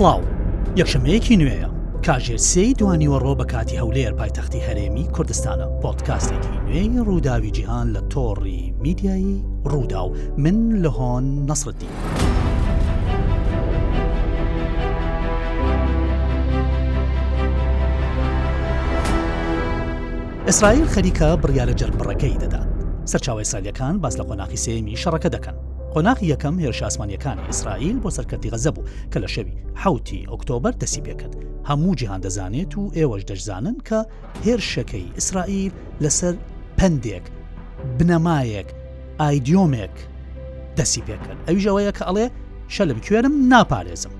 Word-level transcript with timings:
سڵاو 0.00 0.20
یەکشەمەیەکی 0.80 1.34
نوێیە 1.42 1.68
کاژێر 2.06 2.40
سێی 2.50 2.72
دوانیوە 2.80 3.18
ڕۆ 3.24 3.32
بە 3.40 3.46
کاتی 3.52 3.76
هەولێر 3.80 4.12
پایتەختی 4.20 4.64
هەرێمی 4.66 5.10
کوردستانە 5.14 5.66
پۆتکاستێکی 5.82 6.54
نوێی 6.64 6.90
ڕووداوی 7.08 7.50
جیهان 7.56 7.86
لە 7.96 8.00
تۆڕی 8.12 8.60
میدیایی 8.84 9.36
ڕوودا 9.70 10.02
و 10.06 10.14
من 10.42 10.58
لە 10.84 10.90
هۆن 10.98 11.24
نەسرەتی. 11.48 11.88
ئیسرائیل 20.48 20.86
خەریکە 20.94 21.28
بڕیا 21.42 21.64
لە 21.70 21.74
جەربڕەکەی 21.80 22.38
دەدات 22.42 22.68
سەرچاوی 23.10 23.44
سالیەکان 23.52 23.94
باس 24.02 24.14
لە 24.20 24.24
قۆناقی 24.28 24.58
سێمی 24.64 24.96
شەڕەکە 25.02 25.30
دەکەن 25.36 25.56
قۆناقی 25.94 26.26
یەکەم 26.34 26.56
هێرش 26.62 26.80
ئاسمانیەکانی 26.86 27.42
ئیسرائیل 27.50 27.98
بۆ 28.02 28.10
سەرکەتی 28.16 28.50
غەزە 28.54 28.70
بوو 28.74 28.84
کە 29.12 29.18
لە 29.18 29.26
شەوی 29.34 29.54
حوتی 29.82 30.26
ئۆکتۆبر 30.30 30.72
دەسی 30.82 31.00
پێکرد 31.06 31.34
هەموو 31.68 31.94
جیهان 32.00 32.20
دەزانێت 32.26 32.72
و 32.78 32.82
ئێوەش 32.98 33.22
دەشزانن 33.30 33.76
کە 33.88 33.98
هێرشەکەی 34.46 35.06
ئیسرائیل 35.18 35.72
لەسەر 36.04 36.34
پندێک 36.78 37.24
بنەمایەک 37.98 38.68
ئایدیۆمێک 39.20 39.94
دەسی 40.78 41.02
پێکرد 41.08 41.38
ئەویژەوەیە 41.48 41.92
کە 41.98 42.04
ئەڵێ 42.08 42.26
شەلم 42.74 42.98
کوێرم 43.06 43.34
ناپارێزم 43.52 44.12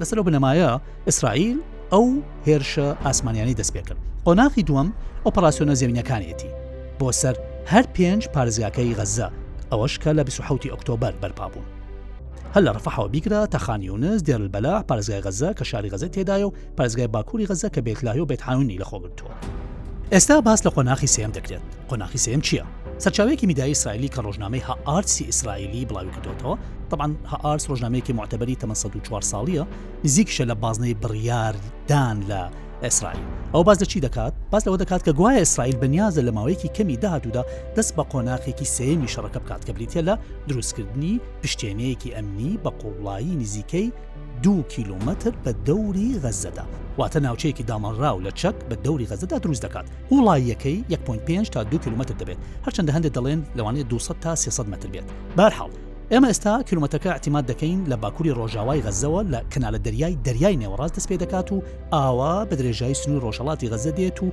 لەسەر 0.00 0.18
بنەمایە 0.26 0.72
ئیسرائیل 1.08 1.58
ئەو 1.92 2.06
هێرشە 2.46 2.86
ئاسمانیانی 3.06 3.54
دەست 3.60 3.72
پێکرد 3.76 4.00
قۆناقی 4.26 4.64
دووەم 4.68 4.88
ئۆپەراسیۆنە 5.26 5.74
زێوینەکانێتی 5.80 6.50
بۆ 6.98 7.08
سەر 7.20 7.36
هەر 7.72 7.84
پێنج 7.96 8.22
پارێزگاکەی 8.34 8.94
غەزە 8.98 9.28
ئەوەش 9.74 9.94
کە 10.02 10.10
لە 10.18 10.22
1970 10.26 10.72
ئۆکتۆبەر 10.72 11.12
بەرپابوون 11.22 11.66
هەل 12.54 12.64
لە 12.66 12.72
ڕفەحەوە 12.76 13.08
بیگرە 13.14 13.40
تەخانیونس 13.54 14.20
دێرل 14.26 14.48
بەلا 14.54 14.76
پارێزگای 14.88 15.22
غەزە 15.26 15.50
کە 15.58 15.64
شاری 15.70 15.90
غەزە 15.92 16.08
تێدایە 16.14 16.46
و 16.46 16.52
پارێزگای 16.76 17.08
باکووری 17.14 17.46
غەزە 17.50 17.68
کە 17.74 17.80
بێتلای 17.86 18.20
و 18.20 18.28
بێتحانونی 18.30 18.80
لە 18.82 18.86
خۆگرتووە 18.90 19.34
ئێستا 20.14 20.40
باس 20.46 20.60
لە 20.66 20.70
قۆناخی 20.74 21.06
سم 21.14 21.30
دەکرێت 21.32 21.64
قۆناخی 21.90 22.18
سم 22.24 22.40
چییە؟ 22.46 22.64
سەرچاوێکی 23.02 23.46
میدای 23.50 23.68
ئیسرائیلی 23.74 24.08
کە 24.14 24.20
ڕۆژنامەی 24.26 24.64
هەئارسی 24.68 25.24
ئیسرائیلی 25.26 25.84
بڵاوی 25.88 26.12
کردوتەوە 26.16 26.54
طبعاان 26.90 27.16
هەئارس 27.32 27.64
ڕۆژنامەیەکی 27.70 28.12
معتەبەری 28.18 28.56
تەمە 28.60 28.74
4 29.02 29.22
ساڵیە 29.22 29.64
نزیکشە 30.04 30.44
لە 30.50 30.54
بازنەی 30.64 30.94
بڕیاردان 31.02 32.16
لە 32.30 32.42
ئیسرائیل 32.84 33.20
ئەو 33.54 33.62
باز 33.68 33.78
لە 33.82 33.86
چی 33.92 34.00
دەکات 34.06 34.32
باز 34.52 34.62
لەوە 34.66 34.78
دەکات 34.82 35.02
کە 35.08 35.12
گوایە 35.18 35.40
ئیسرائیل 35.42 35.78
بەنیازە 35.82 36.22
لە 36.28 36.32
ماوەیەکی 36.36 36.68
کەمی 36.76 36.96
داهاتوودا 37.02 37.42
دەست 37.76 37.92
بە 37.96 38.04
قۆناقێکی 38.10 38.70
سێمی 38.76 39.08
شەڕەکە 39.14 39.38
بکات 39.44 39.62
کە 39.70 39.72
بریتە 39.76 40.00
لە 40.08 40.14
دروستکردنی 40.48 41.14
پشتێنەیەکی 41.42 42.14
ئەمنی 42.16 42.58
بە 42.64 42.68
قوڵایی 42.80 43.36
نزیکەی 43.42 43.88
دو 44.42 44.54
کیلومتر 44.72 45.30
بە 45.44 45.50
دەوری 45.68 46.18
غەزەدا 46.22 46.64
واتە 47.00 47.18
ناوچەیەکی 47.26 47.64
دامەڕاو 47.70 48.18
لە 48.26 48.30
چەک 48.40 48.56
بە 48.70 48.76
دەوری 48.84 49.06
غەزەدا 49.10 49.36
دروست 49.44 49.62
دەکات 49.66 49.86
وڵایەکەی 50.12 50.78
1.5 51.44 51.50
تا 51.54 51.60
2 51.64 51.78
کیلمەتر 51.84 52.14
دەبێت 52.20 52.40
هەرچەندە 52.66 52.90
هەندێک 52.96 53.12
دەڵێن 53.18 53.40
لەوانێت 53.58 53.88
200 53.92 54.22
تا 54.24 54.32
300 54.36 54.68
متر 54.72 54.88
بێت 54.94 55.04
بارحاڵ 55.38 55.72
ئێمە 56.12 56.26
ئێستا 56.30 56.54
کیلومەتەکە 56.70 57.06
احتیمات 57.12 57.44
دەکەین 57.52 57.78
لە 57.90 57.96
باکووری 58.02 58.34
ڕۆژاوای 58.38 58.82
غەزەوە 58.86 59.22
لە 59.32 59.40
کنالە 59.52 59.78
دەریای 59.86 60.18
دەریای 60.26 60.58
نێوەڕاست 60.62 60.94
دەست 60.96 61.08
پێ 61.10 61.16
دەکات 61.24 61.48
و 61.52 61.62
ئاوا 61.94 62.34
بە 62.48 62.54
درێژایی 62.60 62.94
سنووی 63.02 63.20
ڕۆژەڵاتی 63.24 63.68
غەزە 63.72 63.92
دێت 63.98 64.18
و 64.22 64.26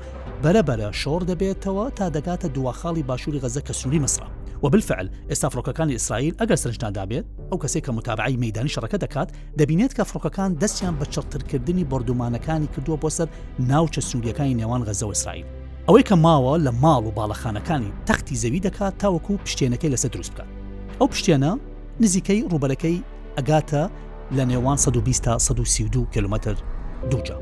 بەرەبەرە 0.43 0.87
شۆڕ 1.01 1.21
دەبێتەوە 1.31 1.85
تا 1.97 2.05
دەگاتە 2.15 2.45
دوواخاڵی 2.55 3.03
باشووری 3.09 3.39
غەزە 3.43 3.61
کە 3.67 3.73
سنووری 3.79 4.03
مەسرە 4.05 4.27
وبالفعل 4.63 5.07
ئێستا 5.29 5.47
فڕۆکەکانی 5.53 5.91
ئیسرائیل 5.97 6.33
ئەگەر 6.39 6.55
سرنجدا 6.63 6.89
دابێت 6.97 7.25
ئەو 7.51 7.57
کەسێک 7.63 7.83
کە 7.85 7.89
متابعی 7.97 8.39
مەدانی 8.43 8.73
شەڕەکە 8.75 8.97
دەکات 9.05 9.29
دەبینێت 9.59 9.91
کە 9.97 10.03
فڕۆکەکان 10.09 10.51
دەستیان 10.61 10.95
بە 10.99 11.05
چڕترکردنی 11.13 11.83
بردومانەکانی 11.91 12.69
کردووە 12.73 12.97
بۆ 13.03 13.09
سەر 13.17 13.27
ناوچە 13.71 14.01
سووریەکانی 14.09 14.57
نێوان 14.59 14.81
غەزەوە 14.87 15.13
ئیسرائیل 15.15 15.45
ئەوەی 15.87 16.03
کە 16.09 16.15
ماوە 16.25 16.53
لە 16.65 16.71
ماڵ 16.83 17.03
و 17.05 17.13
باڵەخانەکانی 17.17 17.91
تەختی 18.07 18.39
زەوی 18.43 18.63
دەکات 18.67 18.93
تاوەکو 19.01 19.33
پشتێنەکەی 19.45 19.93
لەسەر 19.95 20.11
دروست 20.15 20.33
بکات 20.35 20.60
ئەو 21.01 21.09
پشتێنە 21.15 21.51
نزیکەی 22.03 22.45
ڕوبەرەکەی 22.51 23.01
ئەگاتە 23.37 23.83
لە 24.37 24.43
نێوان 24.51 24.77
120 24.85 25.21
تا 25.25 25.33
132 25.37 26.05
کیلومتر 26.13 26.55
دووجا 27.11 27.37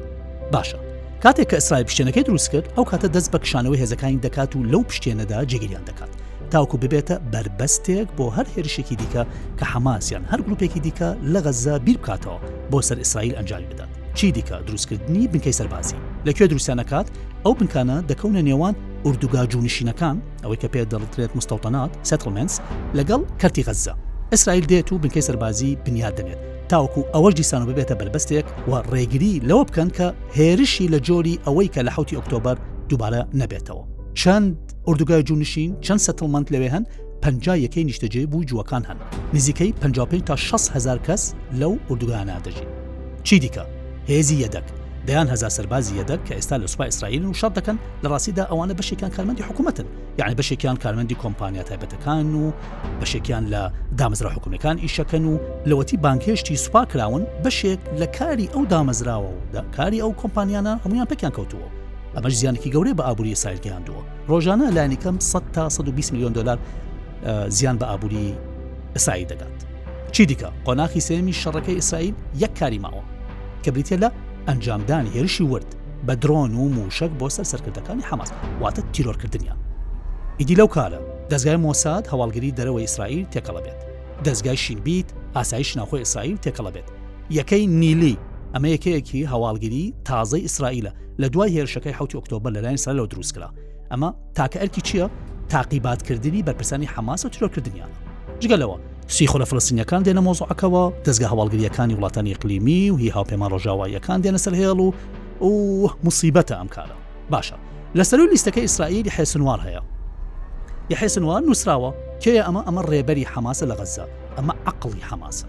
باشە 0.53 0.75
کاتێک 1.23 1.47
کە 1.51 1.55
ئەسرای 1.59 1.85
پشتێنەکەی 1.87 2.23
دروست 2.27 2.49
کرد 2.51 2.65
ئەو 2.75 2.85
کاتە 2.91 3.07
دەست 3.15 3.29
بە 3.33 3.39
کشانەوەی 3.43 3.79
هێزەکانی 3.81 4.23
دەکات 4.27 4.51
و 4.55 4.63
لەو 4.71 4.81
پشتێنەدا 4.89 5.39
جێگیریان 5.51 5.85
دەکات 5.89 6.09
تاوکو 6.51 6.77
ببێتە 6.83 7.15
بربەستێک 7.31 8.07
بۆ 8.17 8.25
هەر 8.37 8.47
هێرشێکی 8.55 8.95
دیکە 9.01 9.23
کە 9.59 9.65
حماسیان 9.73 10.23
هەر 10.31 10.39
گروپێکی 10.45 10.79
دیکە 10.85 11.09
لە 11.33 11.39
غەزە 11.45 11.75
بیر 11.85 11.97
بکاتەوە 12.01 12.37
بۆ 12.71 12.79
سەر 12.87 12.97
ئیسرائیل 13.03 13.33
ئەنجامی 13.37 13.67
بدات 13.71 13.89
چی 14.17 14.27
دیکە 14.37 14.57
دروستکردنی 14.67 15.23
بنکەی 15.33 15.55
سەربازی 15.59 15.97
لەکوێ 16.27 16.45
دروستیانەکات 16.51 17.07
ئەو 17.45 17.53
بنکانە 17.59 17.97
دەکەونە 18.11 18.41
نێوان 18.47 18.75
ئوردوگا 19.07 19.41
جوونشینەکان 19.51 20.17
ئەوەی 20.43 20.57
کە 20.61 20.67
پێ 20.73 20.81
دەڵترێت 20.93 21.31
مستەوتەنات 21.39 21.91
سەتلمنس 22.09 22.53
لەگەڵ 22.97 23.21
کەرتی 23.41 23.63
غەزە 23.67 23.93
ئەسرائیل 24.33 24.65
دێت 24.71 24.87
و 24.93 24.99
بنکەی 25.03 25.21
سەربازی 25.27 25.75
بنیاد 25.85 26.13
دەبێت 26.19 26.39
تاوکو 26.71 27.01
ئەوەش 27.13 27.33
دیسان 27.39 27.61
و 27.61 27.65
ببێتە 27.71 27.95
بەربەستێک 27.99 28.45
و 28.69 28.81
ڕێگری 28.91 29.35
لەوە 29.49 29.63
بکەن 29.69 29.89
کە 29.97 30.07
هێرشی 30.37 30.87
لە 30.93 30.99
جۆری 31.07 31.35
ئەوەی 31.45 31.67
کە 31.73 31.81
لە 31.87 31.91
حوتی 31.95 32.15
ئۆکتۆبر 32.17 32.57
دووبارە 32.89 33.21
نەبێتەوە 33.41 33.83
چەند 34.21 34.55
ئوردوگای 34.87 35.23
جوونشین 35.27 35.71
چەند 35.85 35.99
سەتلمنت 36.07 36.47
لەوێ 36.53 36.69
هەن 36.75 36.85
پنج 37.23 37.43
یەکەی 37.65 37.83
نیشتەجێ 37.89 38.23
بوو 38.31 38.43
جوەکان 38.49 38.83
هەن 38.89 38.99
نزیکەی 39.35 39.71
55 39.81 40.21
تا 40.27 40.35
6 40.35 40.69
هزار 40.75 40.97
کەس 41.07 41.21
لەو 41.59 41.73
ئوردوگانە 41.89 42.37
دەژین 42.45 42.69
چی 43.27 43.35
دیکە 43.43 43.63
هێزی 44.11 44.37
یەدەک 44.45 44.67
دەیان 45.09 45.27
هەزا 45.33 45.49
سەربازی 45.57 45.93
یەدەک 45.99 46.21
کە 46.27 46.33
ئێستا 46.39 46.55
لە 46.63 46.67
سوپای 46.73 46.87
ئیسرائیل 46.91 47.23
و 47.25 47.33
شەڕ 47.39 47.51
دەکەن 47.59 47.77
لە 48.03 48.07
ڕاستیدا 48.13 48.43
ئەوانە 48.51 48.73
بەشێکیان 48.79 49.09
کارمەندی 49.15 49.43
حکوومەتن 49.47 49.85
یعنی 50.19 50.35
بەشێکیان 50.39 50.77
کارمەندی 50.85 51.15
کۆمپانیا 51.23 51.63
تایبەتەکان 51.69 52.25
و 52.41 52.51
بەشێکیان 53.01 53.43
لە 53.53 53.61
دامەزرا 53.99 54.29
حکوومەکان 54.35 54.75
ئیشەکەن 54.85 55.23
و 55.31 55.35
لەوەتی 55.69 55.95
بانکێشتی 56.03 56.55
سوپا 56.65 56.81
کراون 56.91 57.23
بەشێک 57.43 57.81
لە 58.01 58.07
کاری 58.19 58.47
ئەو 58.53 58.63
دامەزراوە 58.71 59.31
و 59.53 59.61
کاری 59.77 60.01
ئەو 60.03 60.11
کۆمپانیانە 60.21 60.73
هەمویان 60.83 61.05
پێکیان 61.11 61.33
کەوتووە 61.37 61.67
ئەمەش 62.15 62.33
زیانێکی 62.41 62.71
گەورەی 62.75 62.93
بە 62.97 63.03
ئابووری 63.07 63.35
سایل 63.43 63.59
گەیاندووە 63.65 64.01
ڕۆژانە 64.31 64.65
لایەنەکەم 64.75 65.15
100 65.19 65.43
تا 65.55 65.69
120 65.69 66.11
میلیۆن 66.13 66.33
دلار 66.37 66.59
زیان 67.57 67.77
بە 67.79 67.83
ئابووری 67.91 68.35
ئەسایی 68.95 69.25
دەگات 69.29 69.57
چی 70.15 70.23
دیکە 70.29 70.49
قۆناخی 70.65 71.01
سێمی 71.07 71.33
شەڕەکەی 71.43 71.75
ئیسرائیل 71.79 72.13
یەک 72.43 72.53
کاری 72.59 72.79
ماوە 72.85 73.03
کە 73.65 73.69
بریتە 73.75 73.95
لە 74.03 74.09
ئەنجامدانی 74.49 75.09
هێرشی 75.15 75.41
ورد 75.53 75.69
بە 76.07 76.13
درۆن 76.25 76.51
و 76.61 76.69
موشک 76.77 77.09
بۆ 77.19 77.27
سەر 77.35 77.45
سەرکردەکانی 77.51 78.03
حماس 78.09 78.29
واتە 78.61 78.81
تیرۆرکردنیە 78.93 79.55
ئیدی 80.39 80.55
لەو 80.59 80.67
کارە 80.75 80.99
دەستگای 81.31 81.57
مۆساد 81.65 82.03
هەواڵگری 82.11 82.55
دەرەوەی 82.57 82.85
ئیسرائیل 82.87 83.25
تێکەڵە 83.33 83.61
بێت 83.65 83.79
دەستگای 84.27 84.57
شینبیت 84.63 85.05
ئاسایش 85.35 85.69
ناخۆی 85.77 85.99
ئیسرائیل 86.03 86.37
تێکەڵە 86.45 86.71
بێت 86.75 86.87
یەکەی 87.39 87.65
نیلی 87.81 88.15
ئەمە 88.53 88.67
یەکەیەکی 88.75 89.27
هەواڵگیری 89.31 89.83
تازەی 90.07 90.41
ئیسرائیلە 90.47 90.91
لە 91.21 91.27
دوای 91.33 91.49
هێرشەکەی 91.57 91.95
حوتی 91.99 92.15
ئۆکتۆبر 92.19 92.51
لەلایەن 92.55 92.79
سەر 92.83 92.93
لەو 92.99 93.07
دروستکرا 93.11 93.49
ئەمە 93.91 94.09
تاکە 94.37 94.57
ئەرکی 94.61 94.81
چییە 94.87 95.07
تاقیباتکردنی 95.49 96.43
بەرپرسانی 96.47 96.87
حماس 96.95 97.25
و 97.25 97.29
تیرۆکردنیانە 97.29 97.95
جگەلەوە 98.41 98.77
سیخۆلە 99.17 99.43
فلستینیەکان 99.51 100.03
دێنە 100.07 100.21
مۆزۆعەکەەوە 100.27 100.83
دەستگە 101.07 101.25
هەواڵگریەکانی 101.31 101.97
وڵاتانی 101.97 102.33
قلیمی 102.41 102.81
و 102.91 102.95
هی 103.03 103.11
هاوپێما 103.15 103.47
ڕۆژاواییەکان 103.51 104.19
دێنە 104.23 104.37
سەر 104.45 104.53
هێڵ 104.61 104.79
و 104.83 104.87
و 105.41 105.87
مصیبەتە 106.07 106.53
ئەم 106.59 106.67
کارە 106.75 106.95
باشە 107.33 107.55
لەسەر 107.97 108.19
لیستەکە 108.33 108.57
ئیسرائیلی 108.65 109.09
حێسنوار 109.17 109.59
هەیە 109.67 109.81
یحێسنوار 110.93 111.41
نووسراوە 111.47 111.91
کێە 112.23 112.41
ئەمە 112.47 112.61
ئەمە 112.67 112.81
ڕێبەری 112.89 113.25
حماسە 113.33 113.65
لە 113.71 113.75
غەزە 113.79 114.05
ئەمە 114.37 114.53
عقلی 114.67 115.01
حماسە 115.09 115.47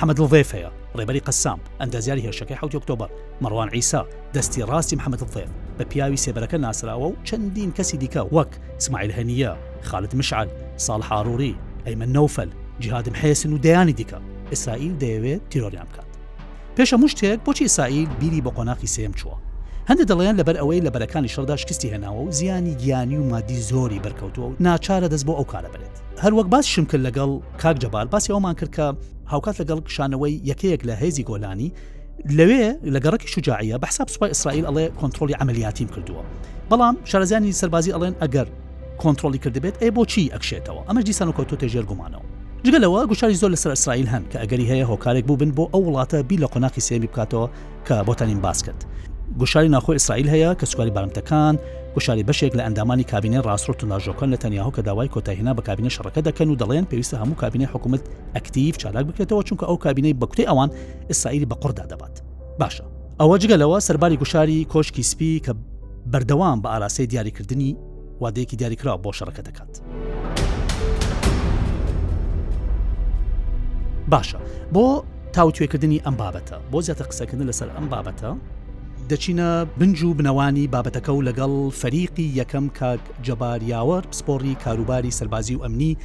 حمد 0.00 0.18
الضێفەیە 0.22 0.70
ڕێبەری 0.98 1.20
قسام 1.28 1.60
ئەندازیاری 1.80 2.22
هێرشەکەی 2.26 2.58
حوت 2.60 2.72
ئۆکتۆبر 2.76 3.10
مەڕوان 3.42 3.68
ئیسا 3.76 4.02
دەستی 4.34 4.62
ڕاستی 4.70 4.96
محەممەد 4.98 5.20
الضێف 5.26 5.50
بە 5.78 5.82
پیاوی 5.90 6.18
سێبەرەکە 6.24 6.56
ناسراوە 6.66 7.06
و 7.10 7.14
چەندین 7.28 7.70
کەسی 7.78 7.96
دیکە 8.02 8.22
وەک 8.36 8.50
سمایل 8.84 9.10
هەنیە 9.18 9.52
خالت 9.88 10.12
مشعل 10.20 10.48
ساڵ 10.86 11.00
حاروری 11.08 11.54
ئەیمە 11.86 12.06
نەوفل 12.16 12.50
جیهادم 12.80 13.12
حێسن 13.12 13.52
و 13.52 13.58
دەیانی 13.62 14.00
دیکە 14.00 14.16
ئیسرائیل 14.50 14.92
دەیەوێت 15.00 15.50
تیرۆریان 15.54 15.86
بکات 15.92 16.08
پێشە 16.78 16.92
مشتێک 17.04 17.40
بۆچی 17.46 17.60
ئیسرائیل 17.62 18.08
بیری 18.20 18.42
بە 18.44 18.50
قۆناقی 18.56 18.86
سێم 18.94 19.12
چووە 19.18 19.36
هەندە 19.88 20.04
دەڵیان 20.10 20.36
لەبەر 20.40 20.56
ئەوەی 20.60 20.80
لە 20.86 20.90
بەرەکانی 20.94 21.28
شەردا 21.34 21.56
شکستی 21.62 21.90
هێناوە 21.92 22.20
و 22.28 22.30
زیانی 22.38 22.74
گیانی 22.82 23.16
و 23.18 23.24
مادی 23.30 23.62
زۆری 23.68 24.00
بەرکەوتووە 24.04 24.46
و 24.52 24.56
ناچارە 24.66 25.08
دەست 25.12 25.24
بۆ 25.26 25.30
ئەو 25.38 25.44
کارە 25.52 25.68
بێت 25.74 25.94
هەروەک 26.22 26.46
باس 26.52 26.64
شم 26.72 26.84
کرد 26.90 27.02
لەگەڵ 27.08 27.30
کاک 27.62 27.76
جەبال 27.82 28.06
باسی 28.14 28.32
ئەومان 28.32 28.54
کرد 28.60 28.72
کە 28.76 28.84
هاوکات 29.32 29.56
لەگەڵ 29.62 29.78
شانەوەی 29.96 30.34
یەکەیەک 30.50 30.80
لە 30.88 30.94
هێزی 31.02 31.24
گۆلانی 31.30 31.70
لەوێ 32.36 32.66
لە 32.94 32.98
گەڕکی 33.04 33.26
شجاعیە 33.34 33.76
بە 33.82 33.86
حساب 33.90 34.08
سوپای 34.12 34.30
ئیسرائیل 34.32 34.64
ئەڵێ 34.68 34.86
کۆنتترۆلی 35.00 35.34
ئەعملیاتیم 35.36 35.88
کردووە 35.94 36.22
بەڵام 36.70 36.94
شارەزیانی 37.10 37.52
سەربازی 37.60 37.92
ئەڵێن 37.94 38.14
ئەگەر 38.22 38.48
کۆنتترۆلی 39.02 39.38
کردبێت 39.44 39.76
ئەی 39.82 39.90
بۆچی 39.96 40.30
ئەکشێتەوە 40.34 40.80
ئەمە 40.88 41.02
دیسان 41.08 41.28
و 41.28 41.32
کۆتۆ 41.38 41.56
تێژێر 41.62 41.86
گومانەوە 41.90 42.24
جگەلەوە 42.66 43.00
گوشاری 43.10 43.34
زۆر 43.42 43.50
لەسەر 43.54 43.70
ئەسرائیل 43.76 44.06
هەن 44.12 44.22
کە 44.32 44.36
ئەگەری 44.42 44.66
هەیە 44.72 44.86
هۆکارێک 44.90 45.24
بوو 45.28 45.36
بن 45.40 45.50
بۆ 45.56 45.64
ئەو 45.72 45.82
وڵاتە 45.88 46.14
بی 46.28 46.36
لە 46.42 46.46
قۆناقی 46.52 46.80
سێمی 46.86 47.06
بکاتەوە 47.12 47.46
کە 47.86 47.94
بۆتانین 48.08 48.40
باس 48.44 48.62
کرد. 48.62 48.84
گوشاری 49.38 49.68
ناخۆی 49.68 49.92
ئیسرائیل 49.96 50.28
هەیە 50.34 50.50
کە 50.60 50.64
سوکاری 50.66 50.92
بارمتەکان 50.96 51.54
گوشاری 51.94 52.24
بەشێک 52.28 52.52
لە 52.58 52.62
ئەندامانی 52.66 53.04
کابینە 53.12 53.40
ڕاستڕۆ 53.46 53.74
توناژۆکان 53.80 54.32
لە 54.34 54.38
تەنیاهو 54.44 54.70
کە 54.76 54.80
داوای 54.88 55.08
کۆتاهێنا 55.14 55.52
بە 55.56 55.62
کابینە 55.68 55.90
شەڕەکە 55.96 56.20
دەکەن 56.28 56.48
و 56.50 56.56
دەڵێن 56.60 56.84
پێویستە 56.90 57.16
هەموو 57.22 57.38
کابینە 57.42 57.66
حکوومەت 57.74 58.02
ئەکتیف 58.34 58.76
چالاک 58.82 59.04
بکرێتەوە 59.08 59.42
چونکە 59.48 59.64
ئەو 59.68 59.76
کابینەی 59.84 60.14
بەکوتی 60.20 60.46
ئەوان 60.50 60.70
ئیسرائیلی 61.10 61.46
بە 61.50 61.56
قڕدا 61.62 61.84
دەبات. 61.92 62.14
باشە. 62.60 62.84
ئەوە 63.20 63.36
جگەلەوە 63.42 63.78
سەرباری 63.86 64.16
گوشاری 64.22 64.66
کۆشکی 64.72 65.02
سپی 65.10 65.40
کە 65.46 65.52
بەردەوام 66.12 66.58
بە 66.62 66.68
ئاراسی 66.72 67.06
دیاریکردنی 67.12 67.70
وادەیەکی 68.20 68.56
دیاریکرا 68.58 68.92
بۆ 69.04 69.10
شەڕەکە 69.18 69.42
دەکات. 69.48 69.74
باشە 74.12 74.36
بۆ 74.74 75.02
تاوتێکردنی 75.32 76.00
ئەم 76.06 76.16
بابەتە 76.20 76.56
بۆ 76.72 76.80
زیاتر 76.82 77.04
قسەکردن 77.06 77.50
لەسەر 77.52 77.68
ئەم 77.76 77.86
بابەتە 77.92 78.30
دەچینە 79.10 79.66
بنج 79.78 80.02
و 80.02 80.14
بنەوانی 80.18 80.68
بابەتەکە 80.74 81.08
و 81.08 81.22
لەگەڵ 81.28 81.52
فەریقی 81.80 82.28
یەکەم 82.40 82.66
کاک 82.78 83.00
جەباریاوە 83.26 83.98
پسپۆڕی 84.10 84.54
کاروباری 84.64 85.10
سەربازی 85.18 85.54
و 85.56 85.64
ئەمنی 85.64 85.96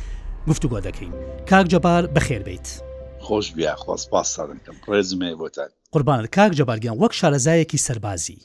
گفتوگۆ 0.50 0.80
دەکەین 0.88 1.13
کاک 1.50 1.66
جەبار 1.72 2.04
بەخێر 2.16 2.44
بیت 2.46 2.81
خۆش 3.22 3.51
بیا 3.56 3.75
خۆسپاسەکەم 3.80 4.75
ڕێزمێ 4.88 5.31
بۆتە 5.42 5.66
قوربان 5.92 6.25
کاک 6.28 6.52
جەبارگیان 6.60 6.98
وەک 7.04 7.13
شارەزایەکی 7.22 7.80
سەربازی 7.88 8.38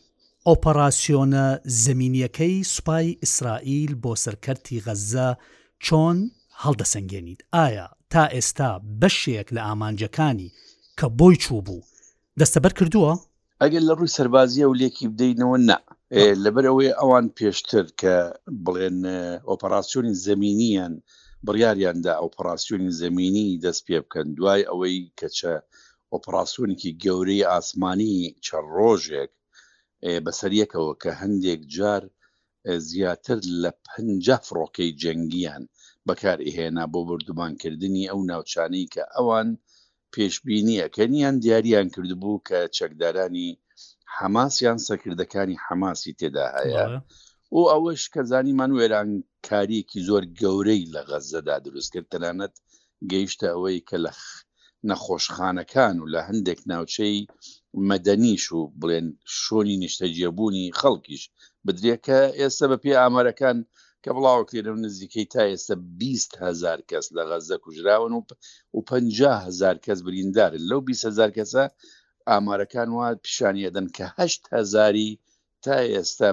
ئۆپەراسیۆنە 0.48 1.46
زمینیەکەی 1.84 2.56
سوپای 2.74 3.16
ئیسرائیل 3.22 3.92
بۆ 4.02 4.12
سەرکەرتی 4.24 4.82
غەزە 4.86 5.28
چۆن 5.86 6.16
هەڵدەسەنگێنیت 6.62 7.40
ئایا 7.54 7.86
تا 8.14 8.26
ئێستا 8.34 8.70
بەشێک 9.00 9.48
لە 9.56 9.60
ئامانجەکانی 9.66 10.50
کە 10.98 11.06
بۆی 11.18 11.36
چوو 11.44 11.60
بوو 11.66 11.86
دەستەبەر 12.40 12.72
کردووە؟ 12.78 13.10
ئەگەر 13.62 13.82
لە 13.88 13.94
ڕووی 13.98 14.14
سەربازیە 14.16 14.66
و 14.68 14.78
لێکی 14.80 15.06
بدەینەوە 15.12 15.56
نا 15.68 15.76
لەبەرەوەی 16.44 16.96
ئەوان 17.00 17.26
پێشتر 17.38 17.84
کە 18.00 18.14
بڵێن 18.64 18.98
ئۆپەراسسیۆنی 19.48 20.14
زمینیان 20.26 20.94
بڕیاریاندا 21.46 22.12
ئۆپەراسسیۆنی 22.22 22.90
زمینی 23.02 23.58
دەست 23.64 23.82
پێ 23.86 23.98
بکەن 24.04 24.26
دوای 24.38 24.62
ئەوەی 24.70 24.96
کەچە 25.18 25.52
ئۆپراسسیۆنێکی 26.12 26.90
گەورەی 27.04 27.46
ئاسمانی 27.50 28.16
چڕۆژێک 28.46 29.32
بەسەریەکەوە 30.24 30.92
کە 31.02 31.10
هەندێک 31.20 31.60
جار 31.76 32.02
زیاتر 32.88 33.38
لە 33.62 33.70
پ 33.76 33.84
فڕۆکەی 34.46 34.90
جەنگیان 35.02 35.64
بەکارئهێنا 36.08 36.84
بۆ 36.92 37.00
بردومانکردنی 37.08 38.08
ئەو 38.10 38.20
ناوچانەی 38.30 38.90
کە 38.94 39.02
ئەوان 39.14 39.48
پێشببینی 40.14 40.80
ئەەکەنیان 40.82 41.34
دیاریان 41.42 41.86
کردبوو 41.94 42.42
کە 42.48 42.58
چەکدارانی 42.76 43.48
حەماسیان 44.16 44.78
سەکردەکانی 44.88 45.60
حەماسی 45.66 46.16
تێدا 46.20 46.46
هەیە 46.56 46.84
و 47.54 47.58
ئەوەش 47.72 48.02
کە 48.14 48.20
زانیمان 48.30 48.70
وێرانکاریەکی 48.78 50.00
زۆر 50.08 50.22
گەورەی 50.40 50.90
لە 50.94 51.00
غەزەدا 51.08 51.56
دروست 51.66 51.90
کرد 51.94 52.08
تەنانەت 52.12 52.54
گەیشتە 53.10 53.46
ئەوەی 53.54 53.78
کە 53.88 53.96
لە 54.04 54.12
نەخۆشخانەکان 54.88 55.96
و 56.00 56.10
لە 56.14 56.20
هەندێک 56.28 56.60
ناوچەی 56.72 57.18
مەدەنیش 57.90 58.44
و 58.56 58.60
بڵێن 58.80 59.08
شۆنی 59.42 59.76
نیشتەجیەبوونی 59.82 60.66
خەڵکیش 60.80 61.22
بدرێکە 61.66 62.20
ئێستا 62.38 62.66
بە 62.70 62.76
پێ 62.82 62.92
ئامارەکان 63.00 63.58
کە 64.04 64.10
بڵاوکرێنم 64.16 64.78
نزیکەی 64.86 65.26
تا 65.34 65.42
ئێستا 65.50 65.74
20 66.00 66.32
هزار 66.44 66.78
کەس 66.90 67.06
لە 67.16 67.22
غەزە 67.30 67.56
کوژراون 67.64 68.12
و 68.76 68.78
50 68.90 69.46
هزار 69.46 69.76
کەس 69.86 69.98
بریندارن 70.06 70.62
لەو 70.70 70.80
20 70.88 71.08
هزار 71.10 71.30
کەسە 71.36 71.62
ئامارەکان 72.30 72.88
وا 72.98 73.08
پیشانیەدەن 73.24 73.86
کە 73.96 74.04
هشت 74.18 74.42
هزاری 74.56 75.10
تا 75.64 75.76
ئێستا 75.92 76.28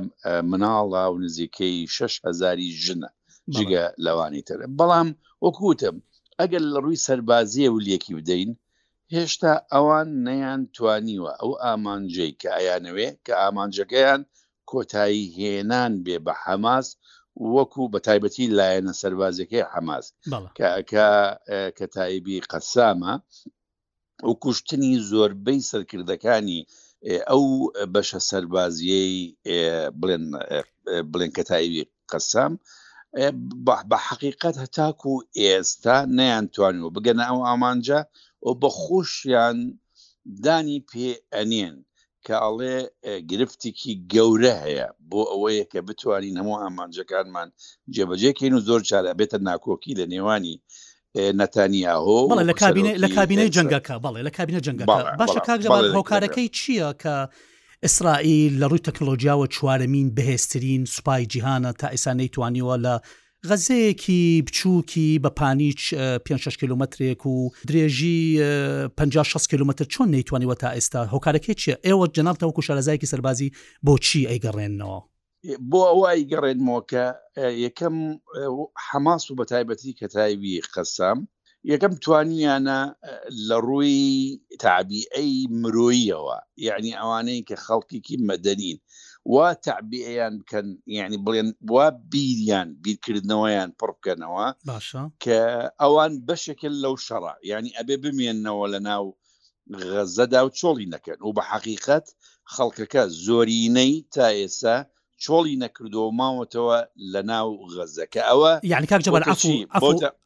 مناڵە 0.51 1.03
و 1.11 1.15
نزیکەی 1.23 1.75
6 1.87 2.13
هزاری 2.27 2.67
ژنە 2.83 3.09
جگە 3.55 3.83
لەوانی 4.05 4.43
ترە 4.47 4.65
بەڵام 4.79 5.09
وەکوتم 5.45 5.95
ئەگەر 6.39 6.63
لە 6.73 6.79
ڕووی 6.83 7.01
سەربازیە 7.05 7.69
و 7.71 7.83
لەکی 7.87 8.13
بدەین 8.19 8.51
هێشتا 9.15 9.51
ئەوان 9.73 10.07
نەیان 10.27 10.61
توانیوە 10.75 11.31
ئەو 11.39 11.51
ئامانجەی 11.63 12.31
کە 12.41 12.49
ئایانەوێ 12.57 13.07
کە 13.25 13.33
ئامانجەکەیان 13.41 14.21
کۆتایی 14.69 15.23
هێنان 15.37 15.93
بێ 16.05 16.17
بە 16.25 16.33
حەماس 16.43 16.87
وەکو 17.55 17.83
بە 17.93 17.99
تایبەتی 18.07 18.51
لایەنە 18.57 18.93
سەربازەکەی 19.01 19.67
حەماس 19.73 20.05
کە 21.77 21.85
تایبی 21.95 22.45
قەسامە 22.51 23.13
و 24.29 24.31
کوشتنی 24.43 24.93
زۆربەی 25.11 25.65
سەرکردەکانی 25.71 26.61
ئەو 27.29 27.43
بەشە 27.93 28.19
سەربازیەی 28.29 29.15
بڵێن 29.99 30.25
بڵێن 31.11 31.31
کە 31.37 31.43
تایبی 31.49 31.83
قەسام 32.11 32.53
بە 33.89 33.97
حقیقت 34.07 34.55
هەتاکو 34.63 35.13
ئێستا 35.41 35.97
نەیانتوانەوە 36.17 36.89
بگەنە 36.95 37.23
ئەو 37.29 37.39
ئامانجا 37.47 37.99
و 38.47 38.51
بە 38.61 38.69
خۆشیان 38.81 39.57
دانی 40.45 40.79
پێ 40.89 41.09
ئەنێن 41.35 41.75
کە 42.27 42.33
ئەڵێ 42.45 42.75
گرفتێکی 43.31 43.93
گەورە 44.13 44.53
هەیە 44.63 44.87
بۆ 45.09 45.21
ئەوەیە 45.31 45.65
کە 45.71 45.79
بتوانین 45.87 46.35
هەموو 46.39 46.59
ئامانجەکانمان 46.63 47.49
جێبەجێکین 47.95 48.53
و 48.55 48.59
زۆر 48.67 48.81
چارە 48.89 49.11
بێتە 49.19 49.37
ناکۆکی 49.49 49.97
لە 49.99 50.05
نێوانی 50.13 50.55
نەتانیاهۆ 51.39 52.19
لە 53.03 53.07
کابینەی 53.17 53.49
جنگەکە 53.55 53.95
بەڵێ 54.03 54.21
لە 54.27 54.31
کابینە 54.37 54.61
جنگەکە 54.67 55.01
باشە 55.21 55.39
کاک 55.47 55.61
هۆکارەکەی 55.97 56.47
چییە 56.57 56.89
کە؟ 57.01 57.15
ئیسرائیل 57.85 58.53
لە 58.61 58.65
ڕووی 58.69 58.85
تەکنۆلۆژیاوە 58.87 59.47
چوارەمین 59.55 60.07
بەهێستترین 60.17 60.81
سوپای 60.95 61.25
جیهانە 61.31 61.71
تا 61.79 61.87
ئێسانەی 61.93 62.29
توانیوە 62.35 62.75
لە 62.85 62.95
غەزەیەکی 63.49 64.43
بچووکی 64.47 65.19
بە 65.23 65.29
پانیچ 65.39 65.81
5 65.93 66.49
کیلومترێک 66.59 67.21
و 67.25 67.49
درێژی 67.69 68.39
56 68.97 69.47
کیلومتر 69.47 69.85
چۆن 69.85 70.07
نەیتوانیوە 70.15 70.55
تا 70.61 70.69
ئێستا 70.75 71.01
هۆکارەکەی 71.13 71.55
چیە 71.61 71.75
ئێوە 71.85 72.05
جناتەوە 72.15 72.51
کوشارەزایکی 72.55 73.05
سەربازی 73.11 73.53
بۆچی 73.85 74.27
ئەیگەڕێنەوە 74.29 74.99
بۆ 75.71 75.81
ئەوای 75.91 76.21
گەڕێنمەوە 76.31 76.81
کە 76.91 77.05
یەکەم 77.65 77.95
حماس 78.89 79.23
و 79.31 79.35
بەتایبەتی 79.39 79.95
کە 79.99 80.07
تایبی 80.13 80.61
قەسام 80.73 81.19
یەکەم 81.71 81.93
توانیانە 82.03 82.79
لە 83.47 83.57
ڕووی 83.67 84.01
تابیعی 84.63 85.35
مرۆییەوە 85.61 86.37
یعنی 86.67 86.91
ئەوانەی 86.99 87.45
کە 87.49 87.55
خەڵکیکی 87.65 88.15
مەدەنین 88.29 88.79
وا 89.29 89.53
تعبیعیان 89.65 90.33
بکەن 90.41 90.67
یعنی 90.97 91.17
بڵێن 91.25 91.49
وا 91.73 91.87
بیریان 92.11 92.67
بیرکردنەوەیان 92.83 93.69
پڕ 93.79 93.89
بکەنەوە 93.97 94.45
کە 95.23 95.39
ئەوان 95.81 96.13
بەشێکن 96.27 96.73
لەو 96.83 96.95
شەڕ 97.05 97.23
یعنی 97.51 97.69
ئەبێ 97.77 97.95
بمێنەوە 98.03 98.65
لە 98.73 98.79
ناو 98.89 99.03
غەزەدا 99.91 100.41
و 100.45 100.53
چۆڵی 100.59 100.89
نەکەن 100.95 101.19
و 101.23 101.29
بە 101.37 101.43
حقیقت 101.51 102.05
خەڵکەکە 102.53 103.03
زۆرینەی 103.25 103.93
تا 104.13 104.25
ئێسا 104.37 104.77
چۆڵی 105.25 105.55
نەکردەوە 105.63 106.07
ماوەتەوە 106.19 106.77
لە 107.13 107.21
ناو 107.31 107.49
غەزەکە 107.75 108.21
ئەوە 108.29 108.51
یعنی 108.71 108.85
کاک 108.91 109.01
جبەر 109.05 109.21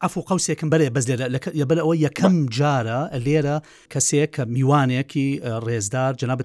ئەفو 0.04 0.20
قوسێکم 0.28 0.68
بەرێ 0.72 0.88
بەس 0.96 1.04
لێرە 1.10 1.66
بەر 1.70 1.78
ئەوە 1.84 1.94
یەکەم 2.06 2.34
جارە 2.58 3.00
لێرە 3.26 3.56
کەسێک 3.92 4.30
کە 4.36 4.42
میوانێکی 4.56 5.28
ڕێزدار 5.66 6.12
جناب 6.20 6.40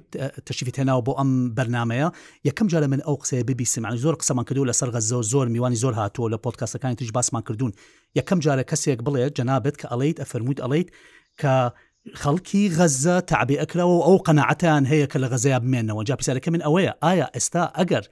تەشیفی 0.47 0.73
تێناوە 0.77 1.01
بۆ 1.07 1.13
ئەم 1.19 1.29
بەرنمەیە 1.57 2.07
یەکەم 2.47 2.67
جارە 2.71 2.87
من 2.93 3.01
ئەو 3.07 3.15
قسەیە 3.21 3.43
ببیسیمانی 3.49 3.99
زۆر 4.05 4.15
قسەمان 4.21 4.45
کردو 4.49 4.65
لە 4.71 4.75
سەرغە 4.79 4.99
زۆر 5.11 5.23
زۆر 5.33 5.47
میوانی 5.53 5.75
زۆر 5.83 5.93
هاتووە 5.99 6.27
لە 6.33 6.37
پۆتکاسەکانی 6.45 6.95
تش 6.99 7.09
باسمان 7.15 7.41
کردوون 7.47 7.71
یەکەم 8.19 8.39
جارە 8.45 8.63
کەسێک 8.71 8.99
بڵێ 9.07 9.23
جنابێت 9.37 9.75
کە 9.81 9.87
ئەڵیت 9.91 10.17
ئەفرمووت 10.23 10.59
ئەڵیت 10.63 10.87
کە 11.41 11.53
خەڵکی 12.21 12.63
غەزە 12.77 13.15
تعبی 13.31 13.57
ئەکرەوە 13.61 13.97
ئەو 14.05 14.15
قەنەعەتیان 14.27 14.83
هەیە 14.91 15.07
کە 15.11 15.17
لە 15.23 15.27
غەزەیە 15.33 15.57
بمێنەوە 15.63 16.01
جاپیسەرەکە 16.09 16.49
من 16.55 16.61
ئەوەیە 16.65 16.93
ئایا 17.05 17.27
ئێستا 17.35 17.63
ئەگەر 17.79 18.05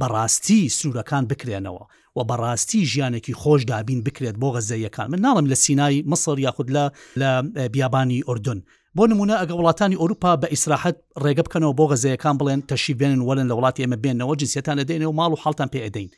بەڕاستی 0.00 0.60
سوورەکان 0.78 1.22
بکرێنەوە 1.32 1.82
و 2.16 2.20
بەڕاستی 2.28 2.82
ژیانێکی 2.92 3.34
خۆش 3.40 3.62
دابین 3.70 4.00
بکرێت 4.06 4.36
بۆ 4.42 4.48
غەزەیەکان 4.56 5.06
من 5.12 5.20
ناڵم 5.26 5.46
لە 5.52 5.54
سینایی 5.64 6.04
مەسەر 6.10 6.38
یاخود 6.46 6.68
لە 6.76 6.84
لە 7.20 7.30
بیابانی 7.74 8.24
ئۆردون. 8.28 8.60
بۆ 8.96 9.02
نمونە 9.12 9.34
ئەگە 9.40 9.54
وڵاتانی 9.58 9.96
ئۆروپا 10.02 10.30
بە 10.42 10.46
ئیسراحت 10.52 10.96
ڕێگە 11.24 11.42
بکەنەوە 11.46 11.74
بۆ 11.78 11.84
غەزەیەکان 11.92 12.34
بڵێن 12.40 12.60
تەشیبێنن 12.70 13.20
وەلن 13.28 13.46
لە 13.50 13.54
وڵاتی 13.58 13.80
ئێمە 13.84 13.98
بێنەوە 14.04 14.34
جنسیەتان 14.40 14.76
لەدەێنێ 14.80 15.06
و 15.10 15.16
ماڵ 15.18 15.30
و 15.32 15.40
حڵتان 15.42 15.68
پێ 15.72 15.80
ئەدەین 15.86 16.10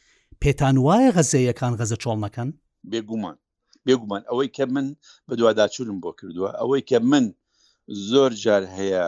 پێتان 0.42 0.76
وایە 0.87 1.11
غەزەیەکان 1.16 1.73
غەزە 1.78 1.97
چۆڵنەکەن 2.02 2.49
بێگومان 2.92 3.37
بێگومان 3.87 4.23
ئەوەی 4.30 4.49
کە 4.56 4.64
من 4.75 4.87
بە 5.28 5.35
دوواداچورم 5.38 5.99
بۆ 6.02 6.11
کردووە 6.21 6.50
ئەوەی 6.61 6.83
کە 6.90 6.99
من 7.11 7.25
زۆر 8.11 8.30
جار 8.45 8.62
هەیە 8.76 9.04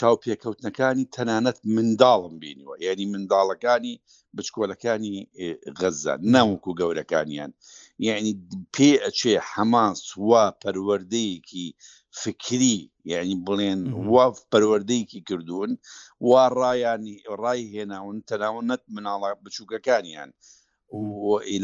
چاوپێکەوتنەکانی 0.00 1.10
تەنانەت 1.16 1.58
منداڵم 1.74 2.34
بینیوە 2.42 2.74
یعنی 2.86 3.04
منداڵەکانی 3.12 3.94
بچکۆلەکانی 4.36 5.14
غەزە 5.80 6.14
ناوکو 6.34 6.70
گەورەکانیان 6.80 7.52
یعنی 8.08 8.32
پێ 8.74 8.90
ئەچێ 9.04 9.34
حەماس 9.50 10.00
وا 10.30 10.44
پەروەردەیەکی 10.62 11.66
فکری 12.22 12.78
یعنی 13.12 13.34
بڵێن 13.46 13.80
وا 14.12 14.26
پەروەردەیەکی 14.52 15.24
کردوون 15.28 15.72
وا 16.28 16.44
ڕایانی 16.58 17.16
ڕای 17.42 17.60
هێناون 17.74 18.16
تەناوەت 18.28 18.82
مناڵە 18.94 19.30
بچووکەکانیان 19.44 20.30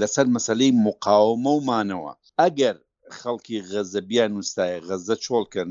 لەسەر 0.00 0.26
مەسلەی 0.37 0.73
مقاومە 0.87 1.53
ومانەوە 1.57 2.12
ئەگەر 2.41 2.76
خەڵکی 3.19 3.57
غەزەبیان 3.71 4.31
نووسایە 4.37 4.79
غەزە 4.88 5.14
چۆڵکەن 5.25 5.71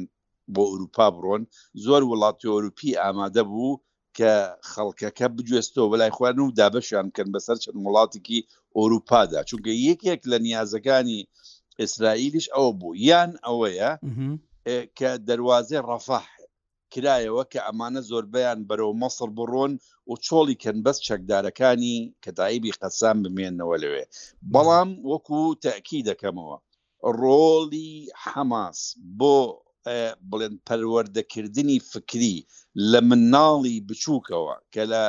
بۆ 0.52 0.64
ئەوروپا 0.72 1.06
بڕۆن 1.18 1.42
زۆر 1.86 2.02
وڵاتی 2.12 2.48
ئەوروپی 2.54 2.90
ئامادە 3.02 3.44
بوو 3.52 3.82
کە 4.18 4.34
خەڵکەکە 4.72 5.28
بگوێستەوە 5.36 5.90
بەلای 5.92 6.16
خوێن 6.18 6.38
و 6.42 6.54
دابەشیان 6.60 7.08
کردن 7.16 7.34
بەسەر 7.36 7.58
چەند 7.64 7.78
وڵاتێکی 7.86 8.40
ئۆروپادا 8.78 9.40
چونکە 9.50 9.72
یەکێک 9.88 10.22
لە 10.32 10.38
نیازەکانی 10.48 11.20
ئیسرائیلیش 11.82 12.48
ئەوە 12.54 12.70
بوو 12.80 12.98
یان 13.10 13.32
ئەوەیە 13.46 13.90
کە 14.98 15.10
دەواازەی 15.28 15.86
ڕەفاح 15.90 16.26
کرایەوە 16.94 17.44
کە 17.52 17.60
ئەمانە 17.68 18.02
زۆربیان 18.10 18.60
بەرەو 18.70 18.92
مەسر 19.04 19.30
بڕۆن 19.38 19.74
و 20.10 20.14
چۆڵی 20.26 20.60
کەن 20.64 20.78
بەس 20.86 20.98
چەکدارەکانی 21.08 21.98
کە 22.24 22.30
دایبی 22.38 22.76
قەسان 22.82 23.18
بمێنەوە 23.24 23.76
لەوێ 23.84 24.04
بەڵام 24.54 24.90
وەکو 25.12 25.42
تەکی 25.64 26.00
دەکەمەوە 26.10 26.58
ڕۆڵی 27.22 27.92
حەماس 28.24 28.80
بۆ 29.20 29.38
بڵێن 30.30 30.54
پەروەردەکردنی 30.68 31.78
فکری 31.92 32.38
لە 32.92 33.00
مناڵی 33.10 33.76
بچووکەوە 33.88 34.56
کە 34.74 34.84
لە 34.92 35.04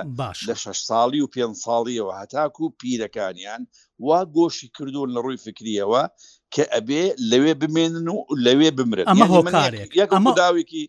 لە 0.48 0.54
شش 0.62 0.78
ساڵی 0.88 1.20
و 1.24 1.30
پێ 1.34 1.42
ساڵیەوە 1.66 2.12
هەتاک 2.20 2.54
و 2.60 2.74
پیرەکانیان 2.80 3.62
وا 4.06 4.20
گۆشی 4.36 4.68
کردوون 4.76 5.10
لە 5.16 5.20
ڕووی 5.24 5.42
فکریەوە 5.46 6.02
کە 6.54 6.64
ئەبێ 6.74 7.04
لەوێ 7.30 7.52
بمێنن 7.60 8.06
و 8.14 8.18
لەوێ 8.46 8.70
بمرن 8.78 9.06
داوێکی 10.40 10.84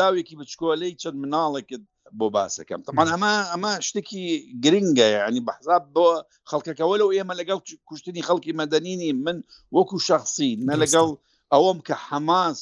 داوێکی 0.00 0.34
بچکۆلەی 0.40 0.92
چەند 1.02 1.16
مناڵێکت 1.24 1.82
بۆ 2.18 2.26
باسەکەم 2.34 2.80
تەمان 2.86 3.08
ئەمە 3.14 3.32
ئەمە 3.52 3.72
شتێکی 3.88 4.22
گرنگە 4.64 5.06
ینی 5.14 5.42
بەحزاب 5.48 5.82
بۆ 5.94 6.08
خەڵکەکەەوە 6.50 6.96
لەو 7.00 7.10
ئێمە 7.16 7.34
لەگەڵ 7.40 7.58
کوشتنی 7.88 8.26
خەڵکی 8.28 8.56
مەدەنینی 8.60 9.10
من 9.24 9.36
وەکو 9.76 9.96
شخصی 10.08 10.52
نە 10.68 10.74
لەگەڵ 10.82 11.08
ئەوەم 11.52 11.78
کە 11.86 11.94
حەماس 12.06 12.60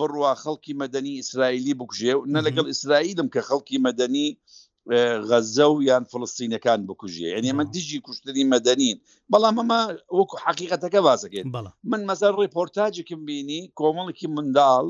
بڕوا 0.00 0.32
خەڵکی 0.42 0.74
مەدەنی 0.82 1.16
ئیسرائیلی 1.20 1.74
بکوژێ 1.80 2.12
و 2.16 2.26
نە 2.34 2.40
لەگەڵ 2.46 2.66
ئیسرائیلم 2.70 3.28
کە 3.34 3.40
خەڵکی 3.48 3.78
مەدەنی 3.86 4.28
غەزە 5.28 5.66
و 5.70 5.82
یان 5.88 6.04
فلستینەکان 6.10 6.80
بکوژێ 6.88 7.28
ینی 7.36 7.52
من 7.58 7.66
دیژی 7.74 8.04
کوشتنی 8.06 8.48
مەدەنین 8.54 8.96
بەڵام 9.32 9.56
ئەمە 9.60 9.80
وەکو 10.18 10.36
حقیقەتەکە 10.44 11.00
بازەکەێت 11.08 11.46
من 11.90 12.00
مەزەر 12.08 12.32
ڕێپۆرتاجێکم 12.40 13.20
بینی 13.28 13.60
کۆمەڵکی 13.78 14.28
منداڵ 14.36 14.86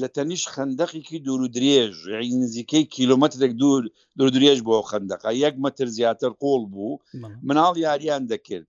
لە 0.00 0.08
تەنیش 0.16 0.42
خندەقێکی 0.54 1.18
دوور 1.26 1.40
و 1.42 1.52
درێژ 1.56 1.92
نزیکەی 2.42 2.84
کیلومترێک 2.96 3.52
دوور 3.60 3.82
دوور 4.18 4.30
درێژ 4.36 4.58
بۆ 4.66 4.74
خندەقا 4.90 5.30
یەک 5.44 5.54
مەتر 5.64 5.86
زیاتر 5.96 6.32
قۆڵ 6.42 6.62
بوو 6.72 7.00
مناڵ 7.48 7.74
یاریان 7.86 8.22
دەکرد 8.32 8.68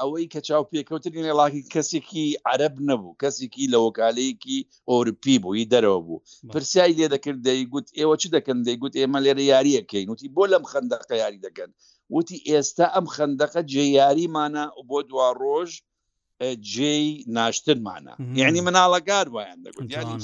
ئەوەی 0.00 0.26
کە 0.32 0.40
چاو 0.48 0.62
پێکەوتنی 0.72 1.24
نێڵاکی 1.26 1.62
کەسێکی 1.74 2.26
عرب 2.50 2.74
نەبوو 2.88 3.16
کەسێکی 3.22 3.64
لە 3.72 3.78
وەکالەیەکی 3.86 4.58
ئۆرپی 4.90 5.36
بووی 5.42 5.66
دەرەوە 5.72 6.00
بوو 6.06 6.22
پرسیای 6.52 6.96
لێ 6.98 7.06
دەکرد 7.14 7.38
دەیگوت 7.48 7.86
ئێوە 7.98 8.14
چی 8.20 8.28
دەکەن 8.36 8.58
دەیگوت 8.66 8.94
ئێمە 9.00 9.18
لێرە 9.24 9.44
یاریەکەین 9.52 10.06
وتی 10.12 10.28
بۆ 10.36 10.44
لەم 10.52 10.64
خندەقە 10.70 11.14
یاری 11.22 11.42
دەکەن 11.46 11.70
وتی 12.14 12.38
ئێستا 12.48 12.86
ئەم 12.94 13.06
خندەقە 13.14 13.60
جێیاریمانە 13.72 14.64
بۆ 14.88 14.98
دوا 15.10 15.28
ڕۆژ 15.42 15.70
جێ 16.72 16.94
ناشتنمانە 17.36 18.14
یعنی 18.40 18.60
مناڵەکار 18.66 19.26
وایان 19.34 19.60
دەگوت 19.66 19.90
یانی 19.94 20.16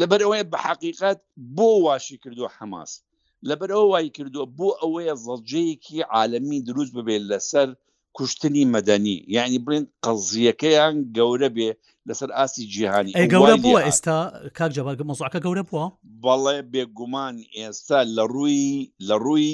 لەبەرەوەی 0.00 0.42
بە 0.50 0.58
حقیقت 0.66 1.18
بۆ 1.56 1.68
واشی 1.86 2.16
کردو 2.24 2.44
حماس 2.56 2.92
لەبەرەوە 3.48 3.84
وای 3.92 4.08
کردو 4.16 4.42
بۆ 4.58 4.68
ئەوەیە 4.80 5.14
زەجەیەکی 5.26 5.98
عالمی 6.16 6.58
دروست 6.68 6.92
ببێت 6.98 7.22
لەسەر 7.32 7.70
کوشتنی 8.16 8.64
مەدەنی 8.74 9.16
یعنی 9.36 9.58
بڵین 9.66 9.84
قەزیەکەیان 10.06 10.94
گەورە 11.16 11.48
بێ 11.56 11.70
لەسەر 12.08 12.30
ئاسی 12.38 12.64
جیهانی 12.72 13.12
گەورە 13.32 13.56
بووە 13.64 13.80
ئێستا 13.86 14.18
کاک 14.58 14.70
جەبارگە 14.76 15.04
مۆزعکە 15.08 15.40
گەورە 15.44 15.62
بووە 15.68 15.84
بەڵێ 16.24 16.58
بێگومان 16.72 17.36
ئێستا 17.56 17.98
لە 18.16 18.24
ڕووی 18.34 18.68
لە 19.08 19.16
ڕووی 19.24 19.52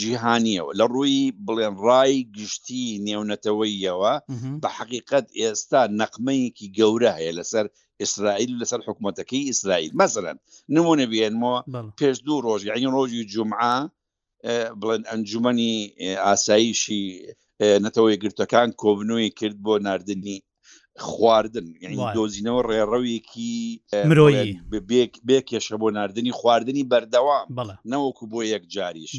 جیهانیەوە 0.00 0.70
لە 0.80 0.84
ڕووی 0.92 1.18
بڵێن 1.46 1.74
ڕای 1.86 2.14
گشتی 2.36 2.84
نێونەتەوەیەوە 3.06 4.12
بە 4.62 4.68
حقیقت 4.76 5.26
ئێستا 5.38 5.80
نەقمەیەکی 6.00 6.66
گەورە 6.78 7.10
هەیە 7.18 7.32
لەسەر 7.38 7.66
ئیسرائیل 8.02 8.52
لەسەر 8.60 8.80
حکوومەتەکەی 8.86 9.46
ئیسرائیل 9.50 9.92
مەسەرەن 10.00 10.36
نمونە 10.74 11.06
بێنمەوە 11.12 11.58
پێش 11.98 12.16
دوو 12.26 12.38
ڕۆژی 12.46 12.72
ئەین 12.72 12.88
ڕۆژی 12.96 13.28
جمعە 13.32 13.76
بڵێن 14.80 15.02
ئەنجومی 15.10 15.74
ئاساییشی 16.24 17.04
نەتەوەی 17.84 18.20
گرتەکان 18.22 18.68
کۆبنەوەی 18.82 19.30
کرد 19.38 19.56
بۆ 19.66 19.74
نردنی 19.86 20.38
خواردن 21.08 21.68
دۆزینەوە 22.16 22.62
ڕێڕەویەکی 22.70 23.54
مرۆیی 24.08 24.50
بێ 25.28 25.38
کێشە 25.48 25.76
بۆ 25.82 25.88
نردنی 25.98 26.32
خواردنی 26.38 26.88
بەردەوام 26.90 27.46
نەوەکو 27.92 28.24
بۆ 28.32 28.40
یەک 28.54 28.64
جاریش 28.74 29.12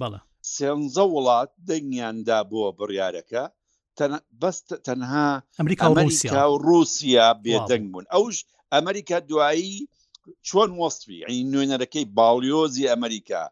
سێنزە 0.55 1.03
وڵات 1.15 1.51
دەنگیاندا 1.69 2.39
بۆ 2.51 2.59
بڕیارەکە 2.77 3.43
بەست 4.41 4.67
تەنها 4.87 5.27
ئەمریکا 5.57 5.87
و 6.51 6.61
رووسیا 6.67 7.27
بێدەنگ 7.43 7.85
بوون 7.91 8.05
ئەوش 8.13 8.37
ئەمریکا 8.73 9.17
دوایی 9.29 9.75
چۆن 10.47 10.69
وەستوی 10.79 11.25
ئەین 11.27 11.45
نوێنەرەکەی 11.53 12.05
باڵیۆزی 12.17 12.89
ئەمریکا 12.91 13.43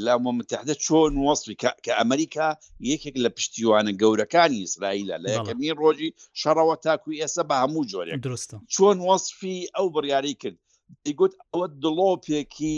لامە 0.00 0.32
متحدە 0.38 0.74
چۆن 0.84 1.12
وەصفی 1.26 1.56
کە 1.84 1.92
ئەمریکا 2.00 2.48
یەکێک 2.90 3.14
لە 3.24 3.30
پشتیوانە 3.36 3.92
گەورەکانی 4.00 4.60
ئیسرائیلە 4.64 5.16
لە 5.24 5.28
یەکەمی 5.36 5.76
ڕۆژی 5.80 6.10
شەڕەوە 6.40 6.76
تاکوی 6.84 7.20
ئێستا 7.22 7.42
بە 7.48 7.56
هەموو 7.62 7.88
جۆرێک 7.92 8.18
درستە 8.28 8.56
چۆن 8.74 8.96
وەصفی 9.08 9.58
ئەو 9.76 9.86
بڕیاری 9.94 10.34
کرد 10.42 10.58
ئیگوت 11.06 11.32
ئەوە 11.52 11.66
دڵۆپێکی 11.84 12.76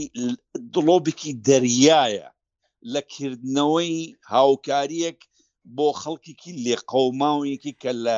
دڵۆبێکی 0.74 1.30
دەریایە 1.46 2.26
لەکردنەوەی 2.94 3.94
هاوکاریەک 4.34 5.18
بۆ 5.76 5.88
خەڵکیکی 6.02 6.52
لێ 6.64 6.76
قەوماویەکی 6.90 7.72
کە 7.82 7.90
لە 8.04 8.16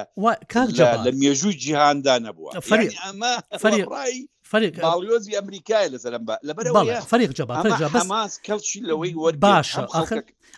لە 1.07 1.11
مێژووی 1.21 1.59
جیهاندا 1.63 2.15
نەبووە 2.27 2.51
ئەمە 3.05 3.35
فەرڕایی 3.63 4.23
فريق 4.49 4.73
باڵیۆزی 4.83 5.31
ئەمریکای 5.37 5.89
لە 5.95 5.99
زەرم 6.05 6.25
لەبەر 6.45 6.67
فەرق 7.11 7.31
جبارکەڵشیەوەی 7.39 9.35
باشە 9.43 9.83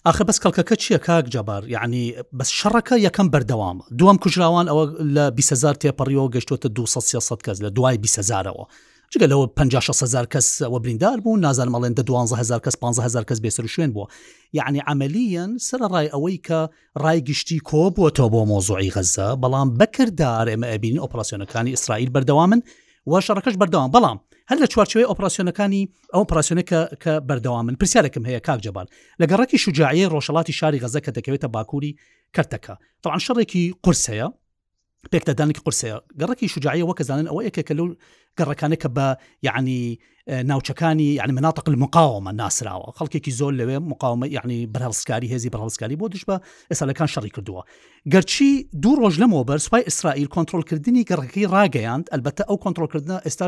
ئاخر 0.07 0.25
بەس 0.29 0.39
کەڵکەکە 0.45 0.75
چییە 0.83 0.99
کاک 1.07 1.25
جبار 1.35 1.69
یعنی 1.69 2.15
بەس 2.41 2.51
شەڕەکە 2.59 2.95
یەکەم 3.07 3.29
بەردەوام 3.33 3.79
دوام 3.99 4.17
کوژراوان 4.23 4.67
ئەوە 4.71 4.85
لە 5.17 5.25
20هزار 5.39 5.75
تێپەڕیەوە 5.83 6.29
گەشتوتە 6.35 6.67
200 6.67 7.43
کەس 7.47 7.59
لە 7.65 7.71
دوای 7.77 7.99
20هزارەوە. 8.07 8.67
جگە 9.15 9.27
لەوە 9.33 9.47
500هزار 9.61 10.27
کەس 10.33 10.49
ئەوە 10.65 10.79
بریندار 10.83 11.19
بوو 11.25 11.37
نازان 11.37 11.69
مەڵێن 11.75 11.95
دە 12.01 12.03
12هزار 12.11 12.61
کەس 12.65 12.75
15هزار 12.85 13.25
کەس 13.25 13.39
بێسەر 13.45 13.67
شوێن 13.75 13.93
بووە 13.95 14.07
یعنی 14.59 14.81
ئەمەلیەن 14.89 15.51
سرە 15.69 15.87
ڕای 15.93 16.07
ئەوەی 16.15 16.39
کە 16.47 16.59
ڕایگشتی 17.03 17.59
کۆ 17.69 17.91
بووە 17.97 18.11
تۆ 18.19 18.25
بۆ 18.33 18.41
مۆزۆی 18.51 18.93
غەزە 18.97 19.29
بەڵام 19.43 19.69
بەکردار 19.81 20.47
ئێمە 20.53 20.67
ئەبین 20.73 20.97
ئۆپراسسیۆنەکانی 21.03 21.71
ئیسرائیل 21.75 22.11
بەردەوامن 22.15 22.61
و 23.11 23.13
شەڕەکەش 23.27 23.55
بەردەوام 23.61 23.91
بەڵام 23.97 24.19
هەر 24.51 24.59
لە 24.63 24.69
چوارچوەی 24.73 25.09
ئۆپراسسیۆنەکانی 25.11 25.83
ئەو 26.15 26.23
پراسسیۆنەکە 26.31 26.81
کە 27.03 27.13
بەردەوا 27.29 27.61
من 27.67 27.75
پرسیارێکم 27.81 28.25
هەیە 28.29 28.41
کاک 28.47 28.59
جەبال 28.67 28.87
لەگەڕێکی 29.23 29.57
شوجاعی 29.65 30.09
ڕۆژەڵاتی 30.13 30.57
شاری 30.61 30.83
غەزەکە 30.85 31.11
دەکەوێتە 31.17 31.49
باکووری 31.55 31.97
کەرتەکە 32.35 32.75
تاعاان 33.03 33.23
شەڕێکی 33.27 33.63
قرسەیە 33.85 34.27
پێکدەدانێک 35.13 35.59
قرسەیە 35.67 35.97
گەڕکی 36.21 36.47
شجاعیە 36.55 36.85
وە 36.89 36.95
کەزانن 36.99 37.27
ئەوە 37.31 37.41
یەکە 37.49 37.63
کە 37.69 37.75
لەو 37.79 37.87
گەڕەکانە 38.39 38.77
کە 38.83 38.89
بە 38.97 39.07
یعنی 39.49 39.81
ناوچەکانی 40.51 41.09
یعنی 41.21 41.33
مناتق 41.39 41.67
المقاومە 41.73 42.33
ناسراوە 42.41 42.89
خەڵکێکی 42.99 43.33
زۆر 43.41 43.53
لەوێ 43.61 43.77
مقاومە 43.93 44.27
یعنی 44.37 44.59
بەرهڵسکاری 44.75 45.29
هێزی 45.33 45.49
بەرهڵسکاری 45.55 45.97
بۆ 46.01 46.07
دش 46.15 46.23
بە 46.29 46.37
ئێسالەکان 46.71 47.09
شەڕی 47.15 47.31
کردووە 47.37 47.63
گەرچی 48.13 48.51
دوو 48.83 48.95
ڕۆژ 49.03 49.15
لەمەوە 49.23 49.45
بەر 49.49 49.59
سوپای 49.65 49.85
ئیسرائیل 49.89 50.29
کۆنتترلکردنی 50.35 51.05
گەڕەکەی 51.11 51.47
ڕاگەیاند 51.55 52.05
ئەلبەتە 52.13 52.43
ئەو 52.49 52.57
کۆنتترلکردن 52.65 53.13
ئێستا 53.27 53.47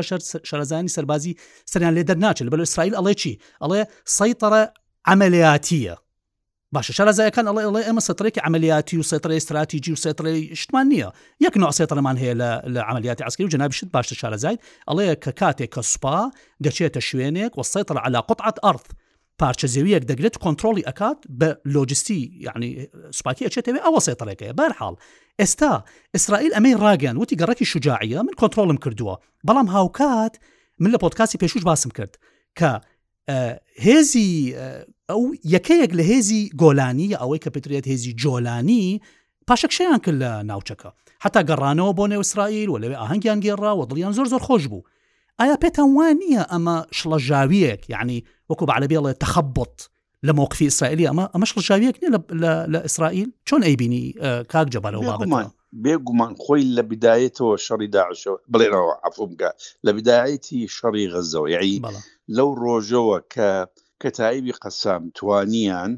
شارەزانی 0.49 0.91
سەربازی 0.95 1.33
سەریان 1.71 1.93
لێ 1.97 2.03
دەرناچێت 2.09 2.47
بەل 2.53 2.61
ئیسرائیل 2.67 2.93
ئەڵێ 2.97 3.13
چی 3.21 3.33
ئەڵێ 3.63 3.81
سەیتەرە 4.17 4.61
ئەمەلیاتیە 5.07 5.95
باشە 6.75 6.91
شارەزایەکان 6.97 7.45
ئەڵێ 7.49 7.61
ئەڵێ 7.67 7.81
ئەمە 7.87 7.99
سەترێکی 8.07 8.39
عملیاتی 8.47 8.97
و 8.99 9.03
سێترە 9.09 9.31
استراتیجی 9.39 9.91
و 9.91 9.95
سێترە 10.03 10.31
شتمان 10.61 10.85
نییە 10.91 11.09
یەک 11.45 11.53
نو 11.61 11.69
سێترەمان 11.79 12.15
هەیە 12.23 12.35
لە 12.75 12.81
عملیاتی 12.91 13.23
ئەسکی 13.27 13.43
و 13.43 13.47
جنابشت 13.53 13.85
باشە 13.95 14.15
شارەزای 14.21 14.57
ئەڵەیە 14.91 15.15
کە 15.23 15.31
کاتێک 15.41 15.71
کە 15.75 15.81
سوپا 15.91 16.17
دەچێتە 16.65 16.99
شوێنێک 17.09 17.53
و 17.59 17.63
سێتر 17.73 17.97
على 18.05 18.17
قطعات 18.29 18.57
ئەرث 18.65 18.85
پارچە 19.43 19.67
زەویەک 19.73 20.03
دەگرێت 20.11 20.35
کۆنتترۆلی 20.43 20.83
ئەکات 20.89 21.19
بە 21.39 21.49
لۆجستی 21.73 22.21
یعنی 22.45 22.69
سوپاکی 23.17 23.43
ئەچێتەوێ 23.47 23.81
ئەوە 23.85 23.99
سێترێکەیە 24.07 24.53
بارحاڵ 24.59 24.95
ئێستا 25.41 25.73
ئیسرائیل 26.15 26.51
ئەمەی 26.55 26.75
ڕاگەن 26.83 27.17
وتی 27.21 27.35
گەڕێکی 27.41 27.65
شجاعیە 27.71 28.19
من 28.27 28.33
کۆنتترۆلم 28.41 28.77
کردووە 28.83 29.15
بەڵام 29.47 29.67
هاوکات 29.75 30.33
من 30.81 30.91
لە 30.91 30.95
پۆتکاسی 31.03 31.37
پێشوش 31.43 31.63
باسم 31.69 31.89
کرد 31.97 32.13
کە 32.59 32.69
هێزی 33.85 34.29
ئەو 35.11 35.21
یەکەیەک 35.55 35.91
لە 35.99 36.03
هێزی 36.11 36.41
گۆلانی 36.61 37.09
ئەوەی 37.21 37.39
کە 37.43 37.49
پترێت 37.55 37.85
هێزی 37.91 38.11
جۆلانی 38.23 38.85
پاشەکشەیان 39.47 39.99
کرد 40.05 40.17
لە 40.23 40.31
ناوچەکە 40.49 40.89
حتا 41.23 41.39
گەڕانەوە 41.49 41.91
بۆ 41.97 42.05
نێوسرائیل 42.13 42.69
و 42.69 42.81
لەوێ 42.83 42.95
ئاهنگیان 43.01 43.39
گێڕا 43.45 43.71
و 43.79 43.87
دڵیان 43.89 44.13
زۆر 44.17 44.27
زۆر 44.33 44.41
خۆش 44.47 44.63
بوو 44.71 44.81
ئایا 45.39 45.55
پێتان 45.63 45.89
وان 45.95 46.15
نییە 46.23 46.43
ئەمە 46.53 46.77
شڵەژاویەک 46.97 47.81
یعنی 47.93 48.17
وەکو 48.49 48.65
بەعلەبێڵێ 48.69 49.11
تەخەبت 49.23 49.77
لە 50.27 50.31
مووقفی 50.37 50.67
ئیسرائیلی 50.69 51.07
ئەمە 51.09 51.25
ئەمە 51.33 51.45
شڵژاویەک 51.51 51.95
نیە 52.01 52.09
لە 52.73 52.79
ئیسرائیل 52.87 53.29
چۆن 53.47 53.61
ئەیبینی 53.67 54.03
کاک 54.51 54.67
جەبارەوە 54.73 55.03
بابمان 55.09 55.45
بێگومان 55.83 56.33
خۆی 56.43 56.63
لە 56.77 56.83
بدایەتەوە 56.91 57.53
شەڕی 57.65 57.87
داعشەوە 57.95 58.37
بڵێنەوە 58.53 58.93
عفومگە 59.07 59.51
لە 59.85 59.91
بدایەتی 59.97 60.61
شەڕی 60.75 61.05
غەزەوە 61.13 61.47
یعی 61.55 61.75
لەو 62.37 62.49
ڕۆژەوە 62.63 63.17
کە 63.33 63.49
کە 64.01 64.09
تایبی 64.19 64.53
قەسام 64.63 65.03
توانیان 65.19 65.91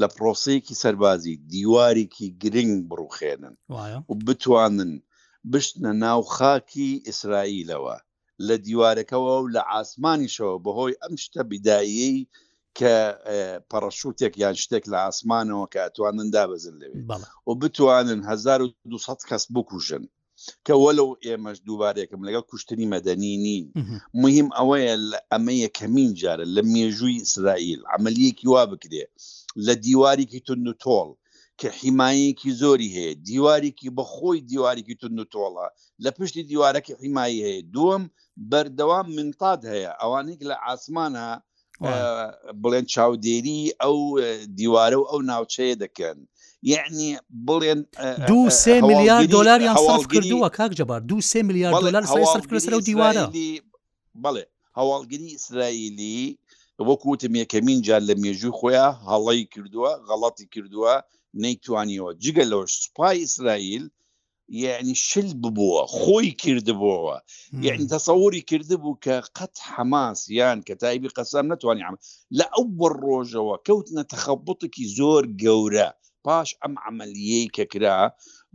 لە 0.00 0.06
پرۆسەیەکی 0.16 0.78
سەربازی 0.82 1.34
دیوارێکی 1.52 2.26
گرنگ 2.42 2.74
بڕوخێنن 2.90 3.54
و 4.10 4.12
بتوانن 4.26 4.92
بشتە 5.52 5.90
ناو 6.04 6.20
خاکی 6.36 6.90
ئیسرائیلەوە 7.08 7.96
لە 8.46 8.54
دیوارەکەەوە 8.66 9.34
و 9.40 9.48
لە 9.54 9.62
ئاسمانیشەوە 9.72 10.56
بەهۆی 10.64 10.98
ئەم 11.02 11.14
شتە 11.24 11.42
بیدایی 11.50 12.14
کە 12.78 12.94
پەڕەشوتێک 13.70 14.34
یان 14.42 14.56
شتێک 14.62 14.84
لە 14.92 14.98
ئاسمانەوە 15.04 15.66
کە 15.72 15.80
ئەتوانن 15.84 16.28
دابزن 16.34 16.76
لەوێ 16.82 16.96
و 17.48 17.50
بتوانن 17.62 18.20
1200 18.32 19.28
کەس 19.30 19.44
بکوژن 19.54 20.04
کە 20.66 20.74
وەلو 20.84 21.06
ئێمەش 21.26 21.58
دووبارێکم 21.66 22.20
لەگەڵ 22.26 22.44
کوشتنی 22.50 22.90
مەدەنی 22.94 23.34
نین 23.46 23.64
مهم 24.22 24.48
ئەوەیە 24.56 24.92
ئەمە 25.32 25.54
یەکەمین 25.64 26.10
جارە 26.22 26.44
لە 26.54 26.62
مێژووی 26.74 27.20
ئیسرائیل 27.22 27.80
عملیەکی 27.96 28.46
وا 28.52 28.62
بکرێ 28.72 29.04
لە 29.66 29.74
دیوارێکی 29.86 30.40
تون 30.46 30.60
و 30.70 30.74
تۆڵ 30.84 31.08
کە 31.60 31.68
حیمایەکی 31.80 32.50
زۆری 32.60 32.92
هەیە 32.96 33.12
دیوارێکی 33.28 33.94
بەخۆی 33.98 34.38
دیوارێکی 34.50 34.94
تون 35.00 35.14
و 35.20 35.28
تۆڵە 35.34 35.66
لە 36.04 36.10
پشتی 36.16 36.42
دیوارەکە 36.50 36.92
حیمایی 37.02 37.44
هەیە 37.46 37.62
دووەم 37.74 38.04
بەردەوام 38.50 39.06
منتاد 39.16 39.60
هەیە 39.72 39.90
ئەوانێک 40.02 40.40
لە 40.50 40.56
ئاسمانە 40.64 41.28
بڵێن 42.62 42.86
چاودێری 42.94 43.62
ئەو 43.82 43.96
دیوارە 44.58 44.96
و 44.98 45.08
ئەو 45.10 45.18
ناوچەیە 45.30 45.76
دەکەن 45.84 46.18
یعنی 46.62 47.16
بڵێن 47.48 47.80
دو 48.28 48.48
سێ 48.62 48.76
میلیارد 48.90 49.28
دلاریان 49.36 49.76
ساڵ 49.88 50.02
کردووە 50.14 50.48
کاک 50.56 50.70
جبار 50.78 51.00
دو 51.08 51.18
سێ 51.30 51.40
میلیارد 51.48 51.80
دلار 51.84 52.04
سەر 52.06 52.72
و 52.78 52.82
دیوارە 52.88 53.24
بڵێ 54.24 54.44
هەواڵگیری 54.78 55.30
ئیسرائیلی 55.34 56.38
وەکوتم 56.88 57.32
یەکەمین 57.42 57.78
جار 57.86 58.02
لە 58.08 58.14
مێژوو 58.22 58.56
خۆیان 58.60 58.94
هەڵی 59.08 59.44
کردووە 59.54 59.90
غەڵەتی 60.08 60.46
کردووە 60.54 60.94
نەیتوانیەوە 61.44 62.10
جگە 62.24 62.44
لەەوە 62.50 62.66
سوپای 62.80 63.16
ئیسرائیل 63.22 63.84
یعنی 64.64 64.94
شل 65.08 65.28
ببووە 65.42 65.82
خۆی 65.98 66.30
کردبووەوە 66.42 67.16
یعنی 67.66 67.84
تەسەوری 67.94 68.42
کردبوو 68.50 68.98
کە 69.04 69.16
قەت 69.36 69.54
حماس 69.74 70.20
یان 70.38 70.58
کە 70.66 70.74
تایبی 70.82 71.08
قەسام 71.16 71.46
نتوانانی 71.52 71.84
عام 71.86 71.96
لە 72.38 72.46
ئەو 72.54 72.64
بڕۆژەوە 72.78 73.54
کەوت 73.66 73.86
نەتەخەبوتێکی 73.98 74.84
زۆر 74.98 75.22
گەورە 75.42 75.88
پاش 76.24 76.54
ئەم 76.64 76.74
عملیەی 76.88 77.50
کەکرا 77.56 77.96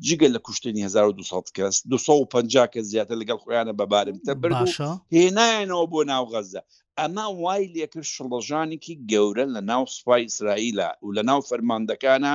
جگە 0.08 0.28
لە 0.36 0.40
کوشتنی 0.48 0.84
1200 0.84 1.54
کەس 1.58 1.76
250 1.90 2.68
کە 2.74 2.80
زیاتر 2.82 3.16
لەگەڵ 3.22 3.38
خۆیانە 3.44 3.74
بەبارمتە 3.82 4.34
باشە 4.44 4.90
هێنایەنەوە 5.16 5.86
بۆ 5.94 6.02
ناو 6.12 6.24
غەزە 6.34 6.62
ئەمە 7.00 7.26
وای 7.44 7.64
لێکرد 7.76 8.04
شڵەژانێکی 8.16 8.96
گەورە 9.12 9.46
لە 9.56 9.62
ناو 9.70 9.84
سوپای 9.86 10.24
ئیسرائیلە 10.24 10.90
و 11.04 11.08
لە 11.18 11.22
ناو 11.30 11.40
فەرماندەکانە 11.50 12.34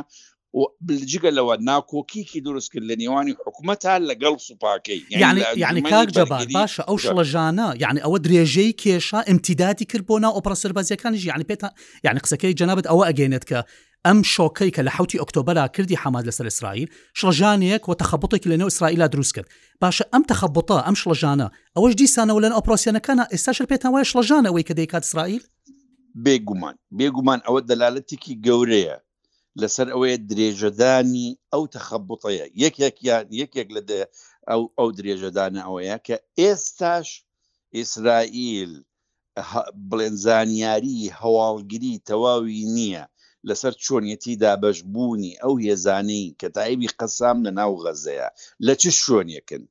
بلجگە 0.89 1.31
لەوە 1.39 1.55
ناکۆکیکی 1.69 2.41
دروست 2.47 2.71
کرد 2.73 2.85
لە 2.91 2.95
نێوانی 3.01 3.35
حکوومەتان 3.47 4.01
لەگەڵ 4.11 4.35
سوپاکەی 4.47 5.01
یعنی 5.11 5.43
یعنی 5.57 5.81
کاک 5.93 6.09
جەبار 6.17 6.47
باشە 6.59 6.83
ئەو 6.89 6.97
شڵەژانە 7.05 7.67
یعنی 7.83 8.01
ئەوە 8.05 8.19
درێژەی 8.27 8.73
کێشە 8.83 9.21
ئەمتیدادی 9.29 9.85
کرد 9.91 10.05
بۆ 10.09 10.17
ناو 10.25 10.33
ئۆپراسەربازیەکانی 10.37 11.17
ژیانی 11.25 11.45
پێێت 11.51 11.63
یعنی 12.07 12.19
قسەکەی 12.25 12.55
جەنابەت 12.61 12.87
ئەوە 12.91 13.05
ئەگەێنێت 13.11 13.45
کە 13.51 13.61
ئەم 14.09 14.21
شۆکەی 14.29 14.71
کە 14.77 14.83
لە 14.87 14.91
حوتی 14.97 15.19
ئۆکتۆبرا 15.23 15.65
کردی 15.77 16.01
حماد 16.03 16.25
لەسەر 16.31 16.47
اسرائیل 16.53 16.89
شڵژانەیەک 17.21 17.83
و 17.89 17.99
تەخەبوتێکی 18.03 18.51
لەنێو 18.53 18.69
ئیسرائیلا 18.73 19.07
دروست 19.15 19.33
کرد 19.37 19.49
باشە 19.83 20.05
ئەم 20.13 20.23
تەخەبوتە 20.31 20.77
ئەم 20.87 20.97
شڵژانە 21.03 21.49
ئەوەش 21.77 21.95
دیسانەوە 22.01 22.41
لەن 22.45 22.53
ئۆپۆسیەنەکانە 22.59 23.25
ئێستاش 23.33 23.59
پێێتەوە 23.71 24.01
شڵژانەوەی 24.11 24.67
کە 24.69 24.75
دەیکات 24.79 25.03
اسرائیل 25.09 25.43
بێگومان 26.25 26.77
بێگومان 26.99 27.41
ئەوە 27.47 27.61
دەلالەتێکی 27.71 28.35
گەورەیە 28.47 28.97
لەسەر 29.61 29.87
ئەوەیە 29.93 30.17
درێژەدانی 30.31 31.29
ئەو 31.53 31.63
تەخەبوتەیە 31.75 32.47
یەکێکیان 32.63 33.27
یەکێک 33.41 33.69
لە 33.77 33.81
ئەو 34.51 34.63
ئەو 34.79 34.89
درێژەدانە 34.99 35.61
ئەوەیە 35.67 35.97
کە 36.07 36.17
ئێستاش 36.41 37.09
ئیسرائیل 37.77 38.73
بڵێنزانیاری 39.91 40.99
هەواڵگیری 41.21 41.95
تەواوی 42.09 42.61
نییە 42.77 43.05
لەسەر 43.49 43.73
چۆنیەتی 43.85 44.39
دابەشبوونی 44.43 45.39
ئەو 45.43 45.55
هێزانەی 45.67 46.25
کە 46.41 46.49
تایبی 46.57 46.93
قەسام 46.99 47.39
لە 47.47 47.51
ناو 47.59 47.73
غەزەیە 47.85 48.29
لە 48.67 48.75
چ 48.81 48.83
شوێنیەکن 49.03 49.63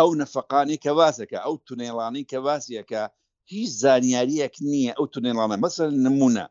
ئەو 0.00 0.10
نەفقانی 0.20 0.76
کە 0.84 0.90
واسەکە 0.98 1.38
ئەو 1.44 1.54
تونێڵانی 1.66 2.24
کە 2.30 2.38
واسیەکە 2.46 3.02
هیچ 3.52 3.70
زانیاریەک 3.82 4.54
نییە 4.70 4.92
ئەو 4.98 5.06
تونێڵانە 5.14 5.56
مەسەر 5.64 5.88
نمونە 6.06 6.46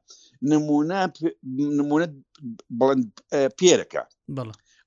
نمونە 0.51 1.01
نمونە 1.79 2.07
بڵند 2.79 3.05
پێرەکە 3.59 4.03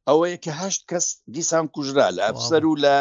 ئەوەیە 0.08 0.38
کە 0.44 0.52
هەشت 0.60 0.82
کەس 0.90 1.06
دیسان 1.34 1.64
کوژرا 1.74 2.08
لە 2.16 2.22
ئەفسەر 2.28 2.62
و 2.70 2.74
لە 2.84 2.96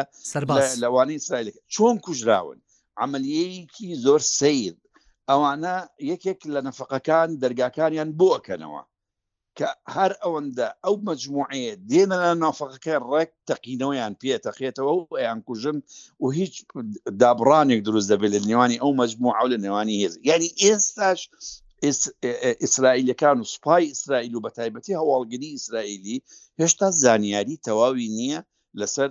لەوانی 0.81 1.15
اسرائیل 1.19 1.49
چۆن 1.73 1.95
کوژراون 2.05 2.57
عملیەیەکی 3.03 3.87
زۆر 4.05 4.21
سیر 4.39 4.73
ئەوانە 5.31 5.75
یەکێک 6.11 6.39
لە 6.53 6.59
نەفقەکان 6.67 7.29
دەرگاکانیان 7.43 8.09
بۆکەنەوە 8.21 8.81
کە 9.57 9.67
هەر 9.95 10.11
ئەوەندە 10.23 10.67
ئەو 10.83 10.95
مجموعەیە 11.09 11.73
دێنە 11.89 12.19
نافەقەکە 12.43 12.95
ڕێک 13.09 13.31
تەقینەوەیان 13.47 14.13
پێتەخێتەوە 14.21 14.93
و 14.95 15.01
ئەیان 15.19 15.39
کوژن 15.47 15.77
و 16.21 16.25
هیچ 16.37 16.53
دابڕانێک 17.21 17.79
دروست 17.87 18.07
دەبێت 18.11 18.31
لە 18.35 18.41
نێوانی 18.49 18.81
ئەو 18.83 18.91
مجموع 19.01 19.33
لە 19.53 19.57
نێوانی 19.65 19.95
هێز 20.03 20.13
یعنی 20.29 20.49
ئێستاش 20.63 21.19
ئیسرائیلەکان 22.63 23.37
و 23.39 23.49
سوپای 23.53 23.83
ئیسرائیل 23.91 24.33
و 24.35 24.43
بەتایبەتی 24.45 24.97
هەواڵگری 25.01 25.49
ئیسرائیلی 25.55 26.17
هێشتا 26.59 26.87
زانیاری 27.03 27.61
تەواوی 27.67 28.07
نییە 28.17 28.39
لەسەر 28.79 29.09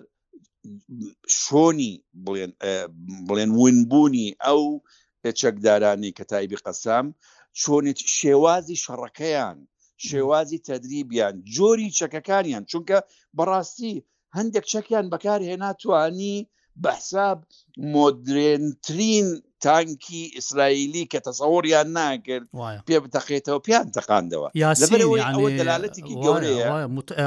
شۆنی 1.42 1.92
بڵێن 2.24 2.53
بڵێن 3.29 3.50
ونبوونی 3.62 4.29
ئەو 4.46 4.62
پێچەکدارانی 5.25 6.11
کە 6.19 6.25
تایبی 6.33 6.57
قەسام 6.65 7.07
چۆنیت 7.63 7.99
شێوازی 8.19 8.77
شەڕەکەیان 8.85 9.59
شێوازی 10.09 10.63
تەدریبیان 10.69 11.35
جۆری 11.57 11.95
چەکەکانیان 11.99 12.65
چونکە 12.71 12.99
بەڕاستی 13.39 13.95
هەندێک 14.37 14.65
چەکیان 14.73 15.07
بەکارهێناتوانی 15.13 16.37
بەحساب 16.85 17.39
مۆدرێنترین 17.97 19.27
تانکی 19.65 20.23
ئیسرائیلی 20.37 21.05
کە 21.13 21.19
تەسەوەڕیان 21.29 21.89
ناکرد 21.99 22.47
پێ 22.87 22.97
بتەقێتەوە 23.05 23.61
پیان 23.67 23.87
تەقاندەوە 23.97 24.49
دەلالەتێکی 25.61 26.15
گەورەیە 26.25 26.67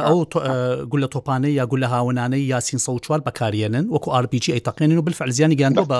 ئەو 0.05 0.19
گول 0.91 0.99
لە 1.03 1.09
تۆپانەی 1.15 1.57
یا 1.59 1.65
گول 1.71 1.79
لە 1.83 1.87
هاونانەی 1.93 2.49
یاسین 2.53 2.79
سە 2.85 2.91
چوار 3.05 3.19
بەکارێنن 3.27 3.85
وەکو 3.93 4.09
RPG 4.23 4.45
ئەیتەقێنن 4.53 4.97
و 4.97 5.05
بلفعلزیانی 5.07 5.59
گەاندەوە 5.61 5.87
بە 5.91 5.99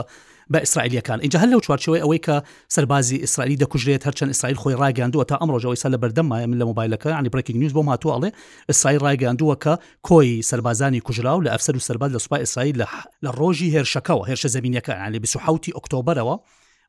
بە 0.54 0.60
ئیسرائیلەکان 0.66 1.20
اینجا 1.22 1.40
هەر 1.40 1.48
لەو 1.54 1.60
چوارچەوەی 1.66 2.02
ئەوەی 2.06 2.20
کە 2.28 2.36
سەربازی 2.76 3.16
ئیسرائیلی 3.24 3.60
دەکوژرێت 3.66 4.04
هەرچەند 4.08 4.28
ئیسرائیل 4.34 4.58
خۆی 4.62 4.74
ڕاگەاندووە 4.82 5.26
تا 5.30 5.36
ئەمڕۆژەوەی 5.42 5.80
سە 5.82 5.88
لە 5.94 5.98
بەردەمایە 6.04 6.48
من 6.48 6.58
لە 6.62 6.66
مۆبایلەکە 6.70 7.08
عنی 7.20 7.30
برێکی 7.34 7.54
نیوز 7.62 7.72
بۆ 7.76 7.82
ماتوواڵێ 7.90 8.30
ئیسرائیل 8.70 9.00
ڕاگەاندووە 9.08 9.56
کە 9.66 9.74
کۆی 10.08 10.32
سەربازانی 10.50 11.00
کوژرا 11.08 11.34
و 11.38 11.44
لە 11.46 11.50
ئەفسەر 11.50 11.76
و 11.76 11.80
سەرباز 11.88 12.12
لە 12.16 12.20
سوپای 12.24 12.40
ئیسرائیل 12.40 12.78
لە 13.24 13.30
ڕۆژی 13.40 13.74
هێرشەکەەوە 13.76 14.24
هێرشە 14.30 14.48
زمینینەکە 14.56 14.90
عنی 15.06 15.20
26 15.20 15.70
ئۆکتۆبرەوە 15.76 16.36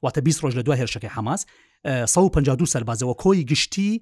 واتە 0.06 0.18
20 0.18 0.40
ڕۆژ 0.44 0.54
لە 0.58 0.62
دوای 0.66 0.78
هێرشەکەی 0.80 1.04
حماس 1.16 1.40
152 2.06 2.66
سەربازەوە 2.72 3.14
کۆی 3.24 3.44
گشتی 3.50 4.00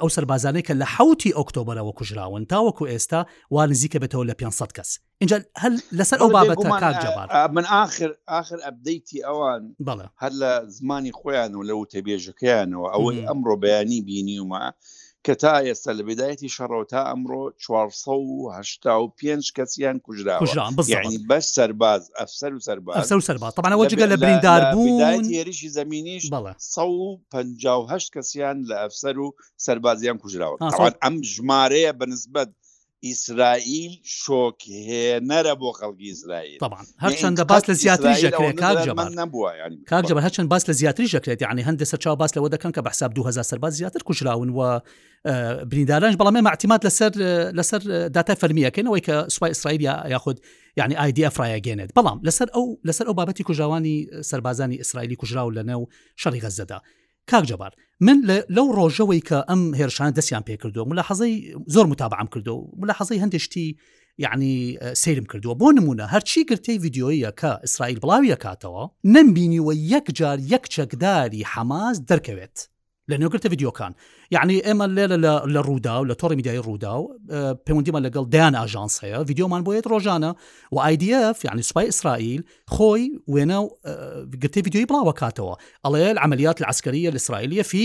ئەو 0.00 0.08
سەربازانەی 0.16 0.62
کە 0.66 0.74
لە 0.80 0.84
حوتی 0.96 1.32
ئۆکتۆبرەوە 1.36 1.92
کوژراون 1.98 2.42
تاوەکو 2.52 2.84
ئێستا 2.92 3.18
وا 3.50 3.66
نزیکە 3.66 3.98
بێتەوە 4.02 4.24
لە 4.30 4.34
500 4.34 4.72
کەس 4.76 4.90
اینجا 5.18 5.36
هەل 5.62 5.74
لەسەر 5.98 6.18
ئەو 6.22 6.30
بابەتە 6.36 6.66
کاکجبار 6.80 7.50
من 7.58 7.64
آخر 7.80 8.10
آخر 8.38 8.58
ئەبدەیتی 8.66 9.18
ئەوان 9.26 9.72
بڵێ 9.86 10.06
هەر 10.22 10.32
لە 10.40 10.50
زمانی 10.76 11.12
خۆیان 11.18 11.52
و 11.54 11.62
لە 11.68 11.74
وتەبێژەکەیانەوە 11.80 12.86
ئەوەی 12.94 13.24
ئەمڕۆ 13.28 13.54
بەیانی 13.62 14.00
بینیومە 14.08 14.64
کە 15.26 15.34
تا 15.44 15.52
ئێستا 15.66 15.92
لە 15.98 16.02
بێدایەتی 16.08 16.52
شەڕەوە 16.56 16.84
تا 16.92 17.00
ئەمڕۆ 17.10 17.42
4 17.60 19.40
کەسیان 19.56 19.96
کوژراوە 20.04 20.70
بەس 21.30 21.46
سەرباز 21.56 22.02
ئەفسەر 22.18 22.52
و 22.54 22.60
سەرباز 22.68 23.06
سەرباز 23.28 23.52
تەمانەوە 23.56 23.84
جگە 23.92 24.06
لە 24.12 24.16
بریندار 24.22 24.62
بوون 24.74 25.24
ێریشی 25.40 25.68
زمینیش 25.78 26.24
بەڵە 26.34 26.52
1950 26.58 28.10
کەسیان 28.14 28.56
لە 28.68 28.76
ئەفسەر 28.82 29.16
و 29.18 29.28
سەربازیان 29.66 30.18
کوژراوە 30.22 30.56
ئەم 31.04 31.16
ژمارەیە 31.32 31.92
بەنسبت 32.00 32.48
ئیسرائیل 33.08 33.92
شۆکهێنەرە 34.22 35.54
بۆ 35.60 35.70
خەڵکی 35.78 36.06
ئیسرائیل 36.12 36.58
هەرچەندە 37.04 37.44
باس 37.50 37.62
لە 37.70 37.72
زیاتری 37.72 38.14
ژەکرێت 38.24 38.56
کاکجبەر 39.90 40.24
هەرچەند 40.26 40.48
باس 40.52 40.62
لە 40.70 40.70
زیاتری 40.80 41.08
ژەکرێت 41.14 41.40
یعنی 41.42 41.62
هەندێک 41.68 41.88
سەر 41.90 41.98
چاو 42.04 42.16
باس 42.16 42.30
لەوە 42.36 42.48
دەکەن 42.54 42.70
کە 42.76 42.80
بەحساب 42.86 43.10
2000 43.14 43.42
سەرباز 43.50 43.72
زیاتر 43.78 44.00
کوژراون 44.06 44.50
و 44.58 44.80
بریندارانش 45.70 46.14
بەڵام 46.20 46.36
معتیمات 46.40 46.82
لەسەر 46.88 47.10
لەسەر 47.60 47.80
داتا 48.16 48.34
فەرمیەکەنەوەی 48.42 49.02
کە 49.06 49.14
سوپای 49.34 49.48
ئیسرائیلیا 49.50 50.04
یاخود 50.10 50.40
یعنی 50.76 50.94
ئایدی 51.00 51.28
ئەفراەگەێنێت 51.28 51.90
بەڵام 51.98 52.18
لەسەر 52.26 52.48
ئەو 52.54 52.66
لەسەر 52.88 53.04
ئەو 53.06 53.14
بابەتی 53.20 53.42
کوژاوانی 53.48 53.96
سربازانی 54.30 54.76
ئیسرائیلی 54.78 55.16
کوژرا 55.20 55.42
و 55.46 55.52
لەنێو 55.56 55.82
شەڕی 56.22 56.40
غەزەدا 56.44 56.78
کاکجبار 57.30 57.72
من 58.06 58.18
لەو 58.56 58.66
ڕۆژەوەی 58.80 59.22
کە 59.28 59.38
ئەم 59.50 59.62
هێرشان 59.78 60.12
دەستیان 60.18 60.42
پێ 60.48 60.54
کردو 60.62 60.82
ملا 60.90 61.02
حەزەی 61.08 61.34
زۆر 61.74 61.86
متابعام 61.92 62.28
کردو 62.34 62.54
ملا 62.80 62.94
حەزەی 62.98 63.18
هەندێکشتی 63.24 63.66
یعنی 64.24 64.52
سرم 65.02 65.24
کردووە 65.30 65.54
بۆ 65.60 65.66
نمونە 65.78 66.04
هەرچی 66.14 66.40
گرتەی 66.50 66.76
یددیۆیە 66.78 67.30
کە 67.40 67.50
ئیسرائیل 67.64 67.98
بڵاویە 68.02 68.36
کاتەوە 68.44 68.84
نمبینیوە 69.16 69.72
یەک 69.92 70.06
جار 70.18 70.38
یەک 70.52 70.64
چەکداری 70.74 71.42
حەماز 71.52 71.96
دەرکەوێت 72.08 72.56
لە 73.10 73.16
نێوگرتە 73.22 73.46
یددیوکان 73.46 73.94
یعنی 74.30 74.60
ئێمە 74.62 74.86
لێلە 74.96 75.18
لە 75.54 75.60
ڕوودا 75.66 75.94
و 76.00 76.04
لە 76.10 76.14
تۆڕی 76.20 76.36
میدیای 76.36 76.62
ڕوودا 76.66 76.94
و 77.00 77.04
پەیوەندیمە 77.66 78.00
لەگەڵ 78.06 78.24
دایان 78.34 78.54
ئاژانس 78.60 78.94
هەیە 79.04 79.20
یددیومان 79.20 79.62
بۆیت 79.66 79.86
ڕۆژانە 79.92 80.30
و 80.72 80.76
آیDF 80.90 81.36
یعنی 81.44 81.62
سوپای 81.68 81.86
ئیسرائیل 81.86 82.42
خۆی 82.74 83.02
وێنە 83.32 83.58
گرتی 84.42 84.58
یددیوی 84.60 84.86
بڵاوە 84.90 85.14
کاتەوە 85.20 85.54
ئەڵێ 85.86 86.04
عملیات 86.24 86.58
العسکریە 86.62 87.10
لە 87.16 87.20
في 87.72 87.84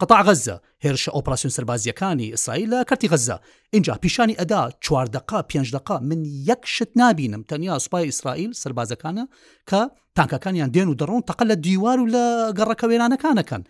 قطع 0.00 0.22
غەزە 0.26 0.56
هێرش 0.84 1.04
ئۆپراسسیون 1.14 1.52
سربازیەکانی 1.56 2.28
ئیسرائیل 2.36 2.68
لە 2.74 2.80
کەتی 2.90 3.08
غەزە 3.12 3.36
اینجا 3.74 3.94
پیشانی 4.02 4.34
ئەدا 4.40 4.60
چواردەقا 4.84 5.40
پێنجدەقا 5.50 5.94
من 6.08 6.20
یەک 6.50 6.62
شت 6.74 6.92
نبینم 6.96 7.42
تەنیا 7.50 7.78
سوپای 7.84 8.04
ئیسرائیل 8.10 8.50
سربازەکانە 8.64 9.24
کە 9.70 9.78
تانکەکانیان 10.18 10.70
دێن 10.74 10.88
و 10.88 10.94
دەڕۆن 11.00 11.22
تەقل 11.28 11.46
لە 11.52 11.56
دیوار 11.66 11.98
و 12.00 12.06
لە 12.14 12.24
گەڕەکە 12.58 12.84
وێرانەکانەکەن 12.90 13.62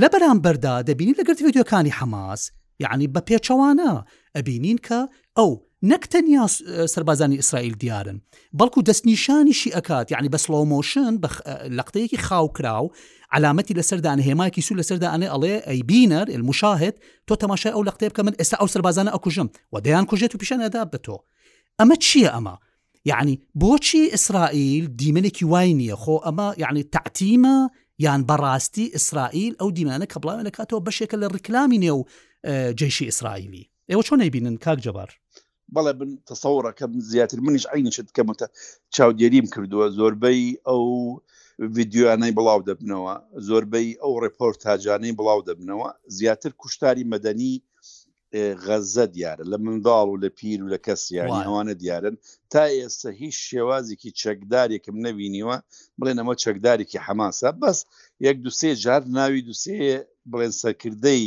لە 0.00 0.08
بەرامبەردا 0.12 0.72
دەبینی 0.88 1.14
لەگەرت 1.18 1.38
ویددیوەکانی 1.42 1.92
حماس 1.98 2.42
یعنی 2.80 3.06
بە 3.14 3.20
پێچەوانە 3.28 3.90
ئەبینین 4.36 4.78
کە 4.86 4.98
ئەو 5.38 5.50
نەکتەنیا 5.92 6.44
سربازانی 6.94 7.36
ئیسرائیل 7.40 7.74
دیارن 7.82 8.18
بەڵکو 8.60 8.78
دەستنیشانیشی 8.88 9.70
ئەکات 9.76 10.06
یعنی 10.12 10.28
بە 10.34 10.38
سلۆمۆشن 10.44 11.12
لەقتەیەکی 11.78 12.18
خاوکراو 12.26 12.86
علامەتی 13.34 13.74
لەسەردان 13.78 14.18
هێماکی 14.26 14.60
سو 14.68 14.72
لەسەردانێ 14.80 15.28
ئەڵێ 15.34 15.56
ئەی 15.68 15.80
بینەر 15.90 16.26
المشاهت 16.36 16.96
تۆ 17.30 17.34
تەماشای 17.42 17.72
ئەو 17.74 17.82
لەقتەیە 17.88 18.08
بکە 18.12 18.22
من 18.26 18.34
ئێستا 18.40 18.56
ئەو 18.60 18.68
سربازانە 18.74 19.10
ئەکوژم 19.14 19.48
و 19.72 19.76
دەیان 19.84 20.04
کوژێت 20.10 20.32
و 20.34 20.38
پیشانەدا 20.42 20.82
بە 20.92 20.98
تۆ 21.06 21.16
ئەمە 21.78 21.96
چییە 22.06 22.30
ئەمە؟ 22.36 22.54
یعنی 23.10 23.34
بۆچی 23.60 24.02
ئیسرائیل 24.14 24.84
دیمەنێکی 25.00 25.44
وای 25.52 25.70
نییە 25.80 25.96
خۆ 26.02 26.14
ئەمە 26.26 26.48
یعنی 26.62 26.82
تعتیمە 26.94 27.56
یان 28.04 28.22
بەڕاستی 28.30 28.84
ئیسرائیل 28.96 29.52
ئەو 29.60 29.68
دیمانە 29.76 30.06
کە 30.12 30.18
بڵاوێن 30.22 30.48
لەکاتەوە 30.48 30.84
بەشێکە 30.86 31.16
لە 31.22 31.26
ڕکلامی 31.36 31.82
نێو 31.84 32.00
جێشی 32.78 33.08
ئیسرائیلی 33.10 33.64
ئێوە 33.90 34.02
چۆن 34.06 34.18
نبینن 34.26 34.56
کاک 34.64 34.78
جەبار 34.84 35.10
بەڵێ 35.74 35.92
بن 36.00 36.10
تەسەورەکەم 36.28 36.92
زیاتر 37.10 37.38
منیش 37.46 37.64
عینشت 37.72 38.08
کەمتە 38.16 38.46
چاودێریم 38.94 39.46
کردووە 39.54 39.86
زۆربەی 39.98 40.42
ئەو 40.66 40.84
ویددیوانەی 41.76 42.34
بڵاو 42.38 42.60
دەبنەوە 42.68 43.14
زۆربەی 43.48 43.88
ئەو 44.02 44.12
ڕپۆرتاجانەی 44.24 45.16
بڵاو 45.18 45.40
دەبنەوە 45.48 45.88
زیاتر 46.18 46.50
کوشتاری 46.60 47.04
مەدەنی 47.12 47.52
غەزە 48.64 49.04
دیارە 49.16 49.44
لە 49.52 49.56
منداڵ 49.64 50.06
و 50.12 50.20
لە 50.24 50.28
پیر 50.38 50.58
و 50.64 50.70
لە 50.74 50.78
کەسیانی 50.86 51.40
ئەوانە 51.46 51.74
دیارن 51.82 52.14
تا 52.52 52.62
ئێستا 52.78 53.08
هیچ 53.20 53.36
شێوازێکی 53.50 54.10
چەکدارێکم 54.22 54.96
نەبینیوە 55.06 55.56
بڵێن 55.98 56.18
ئەمە 56.20 56.34
چەکدارێکی 56.44 57.02
حەماسە 57.06 57.48
بەس 57.62 57.78
یەک 58.26 58.36
دوسێ 58.44 58.70
جار 58.84 59.02
ناوی 59.18 59.40
دوسێ 59.48 59.76
بڵێن 60.30 60.52
سەرکردەی 60.60 61.24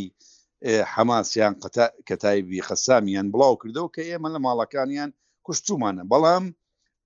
حەماسیان 0.93 1.53
کەتایبی 2.09 2.65
خەسامیان 2.67 3.27
بڵاو 3.33 3.55
کردەوە 3.61 3.89
کە 3.95 4.01
ئێمە 4.09 4.29
لە 4.35 4.39
ماڵەکانیان 4.45 5.11
کوشتومانە 5.47 6.03
بەڵام 6.11 6.45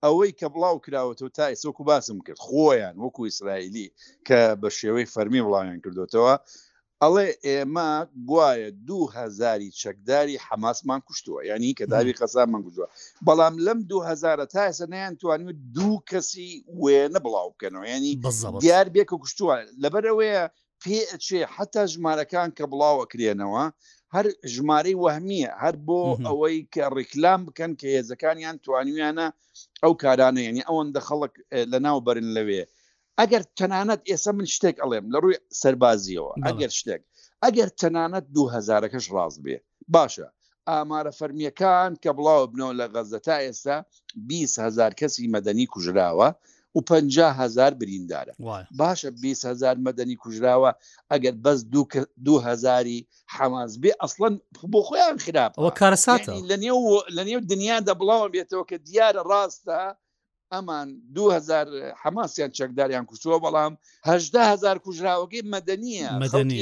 ئەوەی 0.03 0.31
کە 0.39 0.47
بڵاو 0.53 0.77
کراوەەوە 0.85 1.29
تا 1.37 1.45
ئێستا 1.51 1.65
وەکو 1.69 1.83
باسم 1.91 2.17
کرد 2.25 2.39
خۆیان 2.47 2.95
وەکو 3.03 3.21
ئیسرائیلی 3.29 3.87
کە 4.27 4.39
بە 4.61 4.69
شێوەی 4.79 5.07
فەرمی 5.13 5.41
بڵاویان 5.45 5.79
کردوتەوە 5.85 6.33
ئەڵێ 7.05 7.27
ئێمە 7.47 7.91
گوایە 8.29 8.69
دو 8.89 8.99
هزاری 9.17 9.69
چەکداری 9.81 10.35
حەماسمان 10.47 10.99
کوشتووە 11.07 11.41
ینی 11.51 11.71
کە 11.79 11.85
داوی 11.91 12.17
قەسامان 12.21 12.61
گوژوە 12.65 12.87
بەڵام 13.27 13.55
لەم 13.65 13.79
دو 13.91 13.97
هزارە 14.09 14.45
تا 14.53 14.61
ئێستا 14.67 14.87
نیان 14.93 15.13
توانیوە 15.21 15.53
دوو 15.77 15.95
کەسی 16.09 16.49
وێنە 16.81 17.19
بڵاو 17.25 17.49
بکەنەوە 17.53 17.85
ینی 17.95 18.13
دیار 18.63 18.87
بێکە 18.95 19.15
کوشتووە 19.21 19.53
لەبەرەوەیە 19.83 20.43
پێچێ 20.83 21.41
حتا 21.55 21.83
ژمارەکان 21.93 22.49
کە 22.57 22.63
بڵاوەکرێنەوە 22.71 23.63
هەر 24.15 24.25
ژمارەی 24.53 24.99
وەهمیە 25.03 25.49
هەر 25.63 25.75
بۆ 25.87 26.01
ئەوەی 26.27 26.59
کە 26.73 26.83
ڕیکلام 26.97 27.41
بکەن 27.47 27.71
کە 27.79 27.87
هێزەکانیان 27.95 28.55
توانویانە 28.65 29.27
ئەو 29.83 29.93
کارانە 30.03 30.41
ینی 30.49 30.63
ئەوەندە 30.67 31.01
خەڵک 31.07 31.33
لە 31.71 31.77
ناو 31.85 31.97
بەرن 32.05 32.27
لەوێ 32.37 32.63
ئەگەر 33.21 33.43
تەنانەت 33.59 34.01
ئێستا 34.09 34.31
من 34.37 34.47
شتێک 34.55 34.75
ئەڵێم 34.83 35.05
لە 35.13 35.17
ڕووی 35.23 35.37
سەربازیەوە 35.61 36.31
ئەگەر 36.47 36.71
شتێک 36.79 37.01
ئەگەر 37.43 37.69
تەنانەت 37.79 38.25
دو 38.35 38.43
هزارەکەش 38.55 39.05
ڕاز 39.15 39.35
بێ 39.43 39.57
باشە 39.95 40.27
ئامارە 40.69 41.11
فەرمیەکان 41.19 41.91
کە 42.03 42.09
بڵاو 42.17 42.43
بنەوە 42.53 42.73
لە 42.79 42.85
غەزە 42.93 43.19
تا 43.27 43.35
ئێستا 43.45 43.77
20 44.15 44.59
هزار 44.65 44.91
کەسی 44.99 45.27
مەدەنی 45.35 45.67
کوژراوە 45.73 46.29
و 46.75 46.79
50 46.89 47.39
هزار 47.39 47.71
بریندارە 47.79 48.33
باشە 48.79 49.09
20 49.21 49.49
هزار 49.51 49.75
مەدەنی 49.85 50.17
کوژراوە 50.23 50.71
ئەگەر 51.11 51.35
بەس 51.45 51.59
دو 52.25 52.35
هزاری 52.47 52.99
حەماز 53.37 53.71
بێ 53.83 53.91
ئەسڵەن 54.01 54.33
بۆ 54.71 54.79
خۆیان 54.87 55.17
خراپەوە 55.23 55.71
کارسات 55.81 56.23
لە 57.15 57.21
نێو 57.27 57.39
دنیادا 57.51 57.93
بڵاو 57.99 58.31
بێتەوە 58.33 58.63
کە 58.69 58.75
دیارە 58.87 59.21
ڕاستە 59.29 59.81
ئەمان 60.55 60.87
2000 61.15 61.95
حماسیان 62.03 62.51
چەکداریان 62.59 63.05
کوچووە 63.09 63.37
بەڵام 63.45 63.71
هزار 64.51 64.77
کوژراوەکەی 64.85 65.43
مەدەنیە 65.55 66.03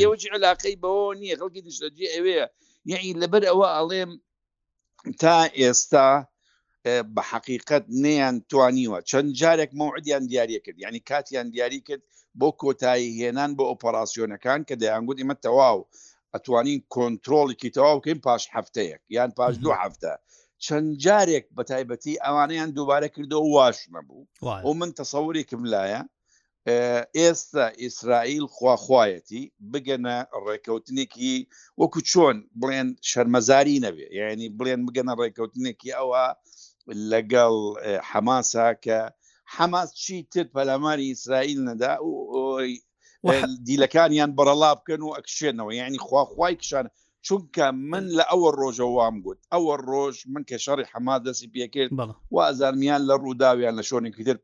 ئێوەجی 0.02 0.30
علاقەی 0.38 0.76
بەەوە 0.84 1.10
نییە 1.22 1.36
خەڵکی 1.42 1.62
دیشتەجی 1.68 2.12
ئەوەیە 2.14 2.46
یعنی 2.92 3.12
لەبەر 3.22 3.44
ئەوە 3.50 3.68
ئەڵێم 3.78 4.12
تا 5.22 5.38
ئێستا 5.60 6.10
بە 7.14 7.22
حقیقت 7.32 7.84
نەیان 8.04 8.36
توانیوە 8.52 9.00
چەند 9.10 9.30
جارێک 9.40 9.72
مەوعدیان 9.80 10.24
دیارە 10.32 10.58
کرد 10.66 10.78
ینی 10.86 11.02
کاتیان 11.10 11.48
دیاری 11.54 11.80
کرد 11.88 12.04
بۆ 12.42 12.48
کۆتایی 12.62 13.10
هێنان 13.20 13.52
بۆ 13.58 13.64
ئۆپەراسیۆنەکان 13.72 14.60
کە 14.68 14.74
دەیانگووت 14.82 15.18
ئمە 15.24 15.36
تەواو 15.46 15.80
ئەتوانین 16.34 16.80
کۆنتترۆڵێکی 16.94 17.70
تەواو 17.78 17.98
بکەین 18.00 18.20
پاش 18.26 18.44
هەفتەیەک 18.56 19.02
یان 19.18 19.30
پاش 19.38 19.54
دوو 19.64 19.76
هەفتە 19.84 20.14
چەند 20.68 20.90
جارێک 21.06 21.46
بە 21.56 21.64
تایبەتی 21.72 22.22
ئەوانەیان 22.26 22.70
دووبارە 22.78 23.10
کردەوە 23.16 23.48
واش 23.58 23.78
نەبوو 23.96 24.22
و 24.68 24.70
من 24.80 24.90
تەسەورێکم 25.00 25.62
لایە 25.74 26.02
ئێستا 27.20 27.66
ئیسرائیل 27.82 28.46
خواخوایەتی 28.56 29.44
بگەنە 29.72 30.18
ڕێککەوتنێکی 30.46 31.36
وەکو 31.82 32.00
چۆن 32.12 32.36
بڵێن 32.60 32.90
شەرمەزاری 33.10 33.82
نەبێ 33.86 34.08
یعنی 34.20 34.48
بڵێن 34.58 34.82
بگەنە 34.88 35.14
ڕێککەوتنێکی 35.22 35.90
ئەوە 35.98 36.26
لەگەڵ 37.12 37.56
حەماسا 38.10 38.70
کە 38.86 39.00
حەماس 39.56 39.90
چی 40.02 40.16
تت 40.32 40.48
پەلاماری 40.56 41.10
ئیسرائیل 41.12 41.60
نەدا 41.70 41.94
و 42.08 42.50
دیلەکانیان 43.68 44.32
بەرەڵا 44.38 44.72
بکەن 44.80 45.02
و 45.06 45.16
ئەکشێنەوە 45.18 45.72
یعنی 45.82 46.00
خواخوای 46.08 46.56
کشانە 46.62 46.90
چونکە 47.28 47.66
من 47.92 48.04
لە 48.20 48.24
ئەوە 48.32 48.50
ڕۆژە 48.60 48.88
وام 48.96 49.16
گوت 49.26 49.40
ئەوە 49.54 49.74
ڕۆژ 49.90 50.16
من 50.34 50.44
کە 50.50 50.58
شەڕی 50.66 50.86
حەما 50.92 51.16
دەسی 51.28 51.48
پێکرد 51.56 51.92
و 52.34 52.36
ئازارمیان 52.48 53.02
لە 53.10 53.16
ڕووداویان 53.24 53.74
لە 53.80 53.84
شۆنێکی 53.90 54.24
تر 54.28 54.38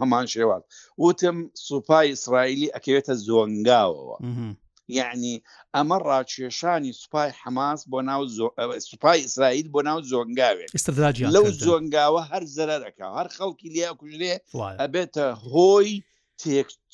هەمان 0.00 0.26
شێوات 0.34 0.62
وتم 1.04 1.36
سوپای 1.68 2.06
ئیسرائیلی 2.12 2.72
ئەکەوێتە 2.74 3.14
زۆنگاوەوە 3.28 4.16
یعنی 4.98 5.34
ئەمە 5.76 5.96
ڕاکێشانی 6.08 6.92
سوپای 7.00 7.30
حماس 7.40 7.80
بۆ 7.92 7.98
ناو 8.08 8.20
سوپای 8.90 9.18
ئیسرائیل 9.26 9.66
بۆ 9.74 9.80
ناو 9.88 9.98
زۆنگاوێت 10.12 10.70
لەو 11.36 11.46
زۆنگاوە 11.66 12.22
هەر 12.30 12.44
زەرەکە 12.56 13.06
هەر 13.18 13.28
خەڵکی 13.36 13.68
لیا 13.74 13.90
کوژێ 14.00 14.34
ئەبێتە 14.80 15.26
هۆی 15.52 15.90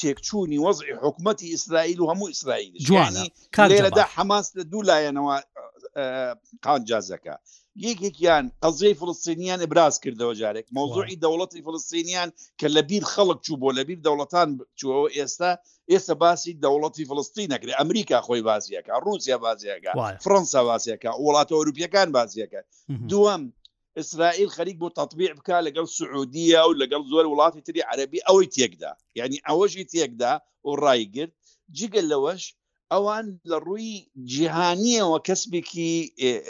تێکچوونی 0.01 0.59
وەزی 0.67 0.95
حکوومەتتی 1.05 1.47
ئیسرائیل 1.55 1.99
و 2.01 2.09
هەموو 2.11 2.31
ئیسرائیل 2.33 2.73
جوانە 2.89 3.25
لێرەدا 3.71 4.05
حماس 4.15 4.47
لە 4.57 4.63
دوو 4.71 4.87
لایەنەوە 4.91 5.35
قانجازەکە 6.65 7.35
یەکێکیان 7.87 8.45
قەزیی 8.65 8.99
فلستینیان 9.01 9.61
ئبراز 9.67 9.95
کردەوە 10.05 10.35
جارێک 10.41 10.67
مۆزوعی 10.79 11.21
دەوڵەتی 11.25 11.65
فلستینیان 11.67 12.29
کە 12.61 12.67
لە 12.75 12.83
بیر 12.91 13.05
خەڵک 13.13 13.39
چوو 13.47 13.61
بۆ 13.63 13.69
لە 13.79 13.83
بیر 13.89 14.01
دەوڵەتان 14.07 14.49
چوەوە 14.81 15.07
ئێستا 15.17 15.51
ئێستا 15.91 16.15
باسی 16.23 16.53
دەوڵەتی 16.65 17.07
فلستینەکرێ 17.11 17.73
ئەمریکا 17.81 18.19
خۆی 18.27 18.43
بازیەکە 18.51 18.93
رووسیا 19.07 19.37
بازیەکە 19.47 19.91
فرەنسا 20.25 20.61
بازیەکە 20.71 21.11
وڵاتە 21.25 21.53
ئەوروپیەکان 21.59 22.09
بازیەکە 22.17 22.61
دووەم 23.11 23.43
ئیسرائیل 23.99 24.49
خەریک 24.57 24.77
بۆ 24.83 24.89
تطبیع 25.01 25.29
بک 25.39 25.49
لەگەڵ 25.67 25.87
سعودیە 25.99 26.61
و 26.69 26.79
لەگەڵ 26.83 27.03
زۆر 27.13 27.25
وڵاتی 27.31 27.63
تری 27.67 27.87
عەربی 27.91 28.25
ئەوەی 28.29 28.49
تێکدا 28.57 28.91
یعنی 29.21 29.37
ئەوەشی 29.49 29.85
تێکدا 29.93 30.33
و 30.67 30.71
ڕایگررت 30.85 31.35
جگە 31.79 32.03
لەوەش 32.11 32.43
ئەوان 32.93 33.27
لە 33.51 33.57
ڕووی 33.67 33.93
جیهانیەوە 34.33 35.19
کەسبێکی 35.27 35.93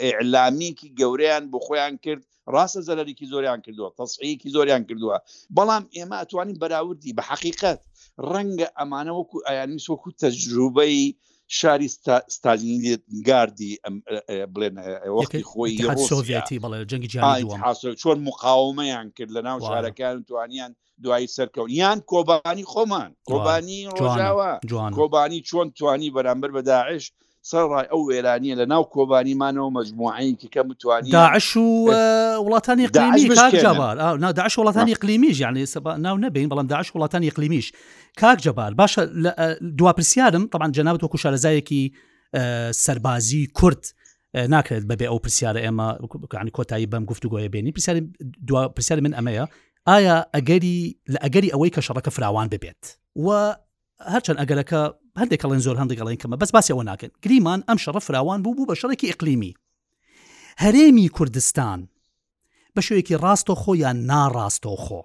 ئەعلامیکی 0.03 0.93
گەوریان 0.99 1.43
بۆ 1.51 1.57
خۆیان 1.65 1.93
کرد 2.05 2.23
ڕاستە 2.53 2.81
زەرێکی 2.87 3.25
زۆریان 3.33 3.59
کردووە 3.65 3.89
تەسعیکی 3.99 4.49
زۆریان 4.55 4.83
کردووە 4.89 5.17
بەڵام 5.57 5.83
ئێمە 5.95 6.17
ئەتوانین 6.21 6.57
بەراوردی 6.61 7.15
بە 7.17 7.23
حقیقت 7.29 7.79
ڕەنگە 8.31 8.67
ئەمانە 8.77 9.11
وەکو 9.17 9.37
ئایانی 9.47 9.79
سۆکو 9.87 10.09
تەجروبەی 10.23 11.01
شاری 11.57 11.87
ستالین 12.37 12.83
گاردی 13.27 13.69
بڵێنوەختی 14.53 15.43
خۆیەتی 15.51 16.57
بڵێ 16.63 16.77
جەنگی 16.91 17.09
چۆن 18.01 18.17
مقاومەیان 18.29 19.07
کرد 19.17 19.31
لە 19.37 19.41
ناو 19.47 19.57
شارەکان 19.67 20.15
توانیان 20.29 20.71
دوایی 21.03 21.27
سەرکەون 21.35 21.69
یان 21.79 21.99
کۆبانی 22.11 22.65
خۆمان 22.73 23.09
کۆبانی 23.29 23.79
ڕۆژاوە 23.99 24.51
کۆبانی 24.97 25.39
چۆن 25.49 25.67
توانی 25.77 26.09
بەرامبەر 26.15 26.49
بەداعش 26.57 27.03
سەرڕای 27.49 27.85
ئەو 27.91 28.01
وێرانیە 28.11 28.55
لە 28.61 28.65
ناو 28.73 28.83
کۆبانیمانەوە 28.93 29.69
مجموعین 29.77 30.35
کە 30.53 30.57
متوانی 30.69 31.09
داعش 31.11 31.57
و 31.57 31.85
وڵاتانی 32.47 32.85
قلیمی 32.93 33.35
کاک 33.35 33.55
جابار 33.63 34.17
ناداعش 34.17 34.59
وڵاتانی 34.59 34.93
قلیمیش 34.93 35.39
یعنی 35.39 35.65
ناو 35.97 36.17
نەبین 36.17 36.47
بەڵام 36.51 36.65
داعش 36.69 36.91
وڵاتانی 36.95 37.29
قلیمیش 37.35 37.73
کاک 38.19 38.37
جەبار 38.41 38.71
باشە 38.81 38.99
دواپرسیارم 39.77 40.45
طبعا 40.47 40.71
جەناوت 40.71 41.03
وەکو 41.05 41.17
شارەزایەکی 41.21 41.93
سەربازی 42.85 43.47
کورت 43.53 43.93
ناکرێت 44.37 44.83
بەبێ 44.89 45.07
ئەو 45.09 45.19
پرسیارە 45.27 45.59
ئێمە 45.65 45.87
کۆتایی 46.57 46.87
بەم 46.91 47.05
گفتوگوۆیە 47.11 47.49
بینی 47.49 47.71
پرسیاری 47.71 48.01
پرسیار 48.75 48.99
من 48.99 49.13
ئەمەیە 49.19 49.47
ئایا 49.87 50.23
ئەگەری 50.37 50.97
لە 51.13 51.19
ئەگەری 51.25 51.49
ئەوەی 51.53 51.71
کە 51.75 51.81
شەڕەکە 51.87 52.09
فراوان 52.11 52.47
ببێت 52.51 52.83
و 53.15 53.53
هەرچەند 54.13 54.37
ئەگەرەکە 54.41 54.81
هەندێکڵێن 55.21 55.61
زۆر 55.65 55.77
هەندێکڵێن 55.81 56.17
کەمە 56.21 56.35
بەس 56.41 56.51
باسی 56.55 56.71
ئەوە 56.73 56.83
ناکەن 56.89 57.11
گریمان 57.23 57.59
ئەم 57.67 57.77
شەڕە 57.83 58.01
فراوان 58.07 58.39
بوو 58.43 58.55
بوو 58.57 58.69
بە 58.69 58.75
شەڕێکی 58.81 59.09
ئەقلیمی 59.11 59.53
هەرێمی 60.63 61.07
کوردستان 61.17 61.79
بە 62.75 62.81
شوەیەکی 62.87 63.19
ڕاستۆخۆ 63.23 63.71
یان 63.83 63.97
ناڕاستۆخۆ 64.11 65.01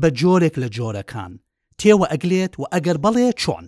بە 0.00 0.08
جۆرێک 0.20 0.54
لە 0.62 0.68
جۆرەکان 0.76 1.32
تێوە 1.80 2.06
ئەگلێت 2.12 2.52
و 2.60 2.64
ئەگەر 2.72 2.96
بەڵێ 3.04 3.28
چۆن 3.42 3.64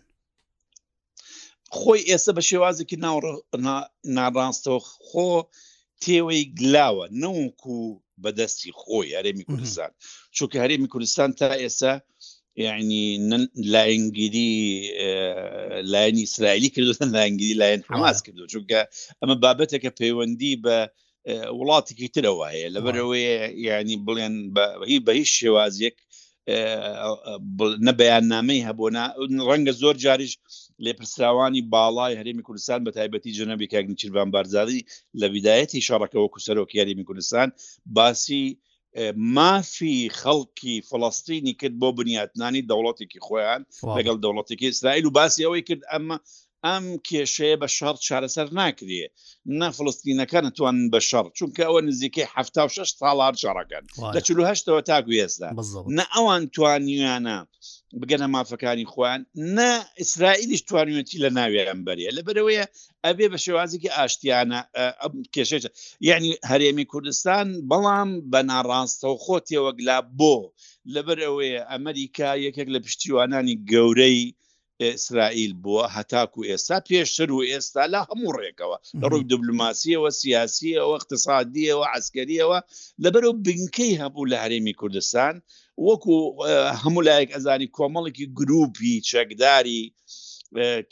خۆی 1.78 2.00
ئێستا 2.10 2.32
بە 2.38 2.42
شێوازێکی 2.48 2.96
ناڕاستەوە 4.16 4.80
خۆ 5.08 5.30
تێوەی 6.02 6.42
گلاوە 6.58 7.06
نەوەکو 7.22 7.76
بەدەستی 8.22 8.72
خۆی 8.82 9.14
هەرێمی 9.16 9.44
کوردستان 9.50 9.90
چونکە 10.36 10.56
هەرێمی 10.64 10.88
کوردستان 10.92 11.30
تا 11.38 11.48
ئێستا 11.62 11.92
يعني 12.56 13.18
لا 13.72 13.82
ئینگیری 13.90 14.50
لاەن 15.94 16.16
ئیسرائیلی 16.24 16.68
کردوتن 16.76 17.08
لاەنگیری 17.16 17.56
لاەن 17.62 17.80
حماس 17.90 18.18
کردو 18.26 18.46
چونکە 18.52 18.80
ئەمە 19.20 19.36
بابەتەکە 19.44 19.90
پەیوەندی 20.00 20.52
بە 20.64 20.76
وڵاتێکی 21.60 22.08
ترەوە 22.16 22.46
هەیە 22.54 22.68
لەبەرەوەی 22.74 23.26
یعنی 23.68 23.96
بڵێن 24.06 24.34
هی 24.90 24.98
بە 25.06 25.12
هیچ 25.20 25.30
شێوازیەک 25.40 25.96
نەبیان 27.88 28.24
نامەی 28.32 28.64
هەبوونا 28.68 29.04
ڕەنگە 29.48 29.72
زۆر 29.82 29.96
جاریش 30.04 30.32
لێپرسراوانی 30.84 31.66
باڵای 31.74 32.18
هەرێمی 32.20 32.46
کوردستان 32.48 32.80
بە 32.86 32.90
تایبەتی 32.98 33.34
جەنەبی 33.38 33.70
کاگنیچیربان 33.74 34.28
بارزاری 34.34 34.80
لە 35.20 35.26
ویدایەتی 35.34 35.84
شارەکەەوە 35.88 36.28
کوسەرۆکی 36.34 36.80
هەرێمی 36.80 37.04
کوردستان 37.08 37.48
باسی 37.96 38.44
مافی 39.16 40.08
خەڵکی 40.20 40.74
فلستینی 40.88 41.54
کرد 41.60 41.74
بۆ 41.82 41.88
بنیاتنانی 41.98 42.66
دەوڵەتێکی 42.70 43.20
خۆیان 43.26 43.62
لەگەڵ 43.98 44.16
دەوڵەتێکی 44.24 44.68
ئیسرائیل 44.70 45.04
و 45.06 45.14
باسی 45.18 45.44
ئەوەی 45.46 45.62
کرد 45.68 45.82
ئەمە 45.92 46.16
ئەم 46.66 46.86
کێشەیە 47.08 47.56
بە 47.62 47.68
شەڕ 47.78 47.96
چارەسەر 48.06 48.46
ناکرێ 48.60 49.04
نەفلستینەکە 49.60 50.38
نتوان 50.46 50.76
بە 50.92 51.00
شەڕ 51.10 51.26
چونکە 51.36 51.62
ئەوە 51.68 51.80
نزیکەی 51.88 52.26
ه 52.32 52.34
شش 52.74 52.90
ساڵار 53.00 53.34
شارەکەن 53.42 53.84
لە 54.14 54.20
چهەوە 54.26 54.80
تاکو 54.90 55.12
ئێستا 55.20 55.48
نە 55.98 56.04
ئەوان 56.14 56.42
توانیانە 56.54 57.38
بگەنە 58.02 58.26
مافەکانی 58.36 58.86
خوان 58.92 59.20
نا 59.56 59.70
ئیسرائیلیش 60.00 60.62
توانیەتی 60.68 61.16
لە 61.24 61.28
ناوێران 61.38 61.80
بەرە 61.86 62.08
لەبەرەوەیە 62.18 62.64
ئەبێ 63.06 63.26
بە 63.32 63.38
شێوازێکی 63.44 63.94
ئاشتیانە 63.96 64.60
کێشێت 65.34 65.64
یعنی 66.08 66.30
هەرێمی 66.50 66.86
کوردستان 66.92 67.46
بەڵام 67.70 68.10
بە 68.32 68.40
ناڕاستە 68.50 69.06
و 69.12 69.16
خۆتیەوەگلا 69.24 69.98
بۆ 70.18 70.36
لەبەر 70.94 71.18
ئەوەیە 71.26 71.60
ئەمریکا 71.70 72.30
یەکێک 72.46 72.68
لە 72.74 72.80
پشتیوانانی 72.84 73.56
گەورەی 73.72 74.20
ئیسرائیل 74.94 75.52
بووە 75.62 75.84
هەتاکو 75.96 76.40
ئێستا 76.50 76.78
پێشتر 76.88 77.28
و 77.36 77.40
ئێستا 77.50 77.82
لە 77.94 78.00
هەموو 78.08 78.36
ڕێکەوە 78.40 78.76
لە 79.00 79.06
ڕووی 79.12 79.24
دیبلوماسیەوە 79.30 80.10
سیاسیەوە 80.20 80.94
اقتصادیەوە 80.98 81.84
عسکەریەوە 81.98 82.58
لەبەر 83.04 83.24
و 83.26 83.32
بنکەی 83.46 83.98
هەبوو 84.02 84.28
لە 84.30 84.36
هەرێمی 84.44 84.74
کوردستان 84.80 85.34
وەکو 85.88 86.14
هەموو 86.82 87.02
لایەک 87.08 87.30
ئەزانی 87.34 87.72
کۆمەڵێکی 87.76 88.26
گروپی 88.40 89.02
چەکداری 89.10 89.82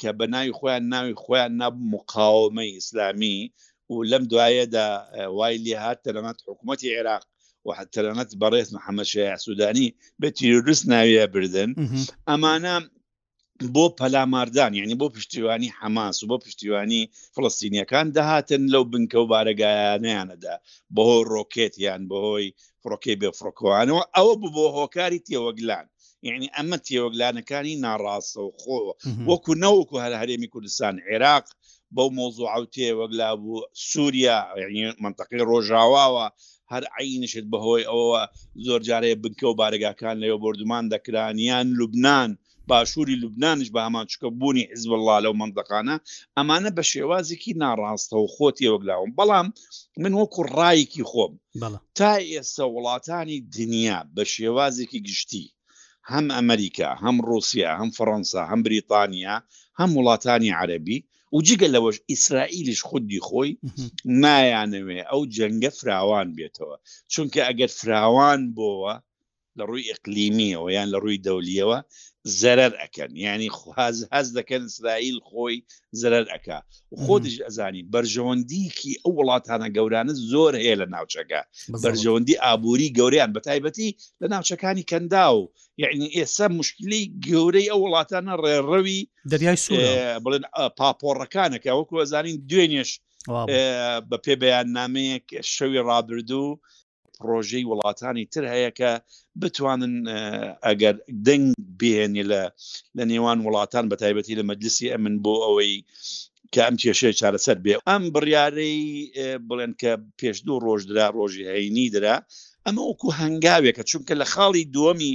کە 0.00 0.10
بەناوی 0.18 0.56
خۆیان 0.58 0.84
ناوی 0.94 1.18
خۆیان 1.22 1.52
ناب 1.60 1.74
مقاومە 1.92 2.64
ئیسلامی 2.76 3.38
و 3.90 3.94
لەم 4.10 4.22
دوایەدا 4.32 4.86
وای 5.36 5.56
لێ 5.64 5.74
هاتە 5.84 6.08
لەمات 6.16 6.38
حکوومەتتی 6.48 6.92
عێراق 6.96 7.24
وحتەلەنەت 7.68 8.30
بەڕێز 8.40 8.68
محەممەشە 8.76 9.26
سوودانی 9.44 9.88
بە 10.20 10.28
تیرروست 10.36 10.84
ناویە 10.92 11.26
بردن 11.34 11.70
ئەمانە 12.28 12.74
بۆ 13.62 13.82
پەلاماردان 13.98 14.74
یعنی 14.74 14.94
بۆ 14.94 15.08
پشتیوانی 15.08 15.68
حماس 15.78 16.22
و 16.22 16.26
بۆ 16.26 16.38
پشتیوانی 16.44 17.02
فلستینیەکان 17.36 18.06
دەهاتن 18.16 18.62
لەو 18.74 18.84
بنکە 18.92 19.14
و 19.20 19.26
بارەگایانیانەدا 19.32 20.54
بەهۆی 20.94 21.24
ڕۆکێتیان 21.34 22.02
بەهۆی 22.10 22.54
فڕۆکەی 22.82 23.16
بێفڕکوانەوە 23.22 24.02
ئەوە 24.16 24.34
بوو 24.40 24.52
بۆ 24.56 24.64
هۆکاری 24.78 25.24
تێوەگلان 25.28 25.86
یعنی 26.28 26.46
ئەمە 26.56 26.78
تێوەگلانەکانی 26.86 27.74
ناڕاستە 27.84 28.40
و 28.46 28.50
خۆ 28.60 28.76
وەکو 29.28 29.52
نەوەکو 29.64 29.96
هەر 30.04 30.12
هەرێمی 30.20 30.48
کوردستان 30.54 30.94
عێراق 31.08 31.46
بەو 31.96 32.08
مۆزوع 32.18 32.48
ئەوتێ 32.54 32.88
وەگلا 33.00 33.30
بوو 33.42 33.58
سووریا 33.90 34.38
منتەقی 35.04 35.42
ڕۆژاواوە 35.50 36.26
هەر 36.72 36.82
عینشت 36.98 37.46
بەهۆی 37.52 37.84
ئەوە 37.90 38.20
زۆر 38.66 38.80
جارەیە 38.88 39.18
بنکە 39.22 39.44
و 39.50 39.54
بارگاکان 39.60 40.16
لەوە 40.22 40.38
بردومان 40.44 40.84
دەکرانیان 40.94 41.66
لوبناان 41.78 42.30
باشووری 42.70 43.14
لوبنانش 43.20 43.68
بە 43.74 43.81
هەمان 43.87 44.07
چکە 44.12 44.27
بوونی 44.40 44.64
حزبله 44.72 45.12
لەو 45.24 45.35
منندقانە 45.40 45.94
ئەمانە 46.37 46.70
بە 46.77 46.83
شێوازێکی 46.92 47.53
ناڕاستەوە 47.62 48.27
خۆتی 48.35 48.70
وەگلاوم 48.74 49.11
بەڵام 49.18 49.46
من 50.03 50.12
وەکو 50.20 50.40
ڕایکی 50.59 51.05
خۆم 51.11 51.33
تا 51.98 52.11
ئێستا 52.31 52.64
وڵاتانی 52.74 53.38
دنیا 53.57 53.98
بە 54.14 54.22
شێوازێکی 54.35 55.00
گشتی 55.09 55.46
هەم 56.11 56.27
ئەمریکا 56.37 56.90
هەم 57.05 57.16
رووسیا 57.29 57.70
هەم 57.81 57.90
فەڕەنسا 57.96 58.42
هەم 58.50 58.61
بریتانیا 58.66 59.35
هەم 59.81 59.90
وڵاتانی 59.98 60.50
عربی 60.62 60.98
و 61.35 61.38
جگە 61.48 61.68
لەوەش 61.74 61.96
ئیسرائیلیش 62.11 62.81
خودی 62.88 63.20
خۆی 63.29 63.50
نایانەوێ 64.22 65.00
ئەو 65.11 65.20
جەنگە 65.35 65.70
فراوان 65.79 66.29
بێتەوە 66.37 66.77
چونکە 67.12 67.40
ئەگەر 67.48 67.70
فراوان 67.81 68.40
بۆوە 68.57 68.94
لە 69.59 69.62
ڕووی 69.68 69.88
ئەقلیمیەوە 69.90 70.68
یان 70.77 70.88
لە 70.94 70.98
ڕووی 71.05 71.22
دەولیەوە 71.27 71.79
زەرەر 72.24 72.72
ئەەکەن 72.80 73.10
ینی 73.24 73.48
خواز 73.58 73.96
هەز 74.12 74.28
دەکەن 74.38 74.62
اسرائیل 74.70 75.18
خۆی 75.28 75.56
زەرەر 76.00 76.24
ئەک 76.32 76.46
خۆدیش 77.02 77.37
ئەزانی 77.46 77.82
بەرژەوەندیکی 77.92 78.92
ئەو 79.04 79.12
وڵاتانە 79.18 79.68
گەورانە 79.76 80.14
زۆر 80.32 80.52
هەیە 80.62 80.76
لە 80.80 80.87
ناوچەکە 80.94 81.40
بەرژەوەندی 81.84 82.40
ئابووری 82.44 82.92
گەوریان 82.98 83.30
بە 83.37 83.40
تایبەتی 83.48 83.90
لە 84.20 84.26
ناوچەکانی 84.34 84.88
کەندا 84.90 85.24
و 85.37 85.40
یعنی 85.82 86.06
ئێستا 86.16 86.46
مشکلی 86.58 87.02
گەورەی 87.28 87.68
ئەو 87.72 87.80
وڵاتانە 87.87 88.34
ڕێڕەوی 88.42 89.00
دەریای 89.32 89.58
سو 89.64 89.74
بڵێن 90.24 90.44
پاپۆڕەکانەکە 90.78 91.70
وەکو 91.78 92.00
ئەزانین 92.02 92.37
دوێنێش 92.50 92.90
بە 94.10 94.16
پێبیان 94.24 94.66
نامەیەک 94.78 95.24
شەوی 95.54 95.84
ڕابردوو 95.88 96.50
پرۆژەی 97.20 97.64
وڵاتانی 97.70 98.24
تر 98.35 98.44
هەیە 98.55 98.70
کە 98.79 98.90
بتوانن 99.42 99.94
ئەگەر 100.66 100.94
دەنگ 101.27 101.46
بهێنی 101.81 102.24
لە 102.33 102.42
لە 102.96 103.03
نێوان 103.11 103.38
وڵاتان 103.46 103.85
بە 103.90 103.96
تایبەتی 104.03 104.38
لە 104.40 104.44
مەجلسی 104.50 104.92
ئەمن 104.92 105.14
بۆ 105.24 105.35
ئەوەی 105.44 105.74
کە 106.53 106.61
ئەم 106.66 106.77
کێشەیە 106.83 107.16
چارەسەر 107.20 107.59
بێ 107.64 107.74
ئەم 107.90 108.05
بڕیارەی 108.14 108.79
بڵێن 109.48 109.72
کە 109.81 109.92
پێش 110.20 110.37
دوو 110.46 110.62
ڕۆژدرا 110.66 111.07
ڕۆژی 111.18 111.48
هەینی 111.53 111.87
درا 111.94 112.16
ئەمە 112.66 112.83
وەکو 112.90 113.09
هەنگاوێکە 113.20 113.83
چونکە 113.90 114.14
لە 114.20 114.27
خاڵی 114.33 114.68
دووەمی 114.74 115.12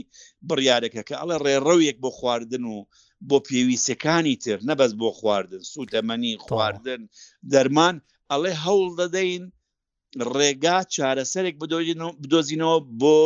بڕیارەکە 0.49 1.01
کە 1.07 1.15
ئەڵە 1.19 1.37
ڕێڕەویەک 1.45 1.97
بۆ 2.03 2.09
خواردن 2.17 2.63
و 2.73 2.75
بۆ 3.29 3.37
پێویستەکانی 3.47 4.35
تر 4.43 4.59
نەبەست 4.69 4.95
بۆ 5.01 5.09
خواردن 5.19 5.61
سوتەمەنی 5.73 6.33
خواردن 6.45 7.01
دەرمان 7.53 7.95
ئەڵێ 8.31 8.53
هەوڵ 8.65 8.87
دەدەین 9.01 9.43
ڕێگا 10.37 10.77
چارەسەرێک 10.95 11.55
بدۆزینەوە 12.23 12.77
بۆ 13.01 13.19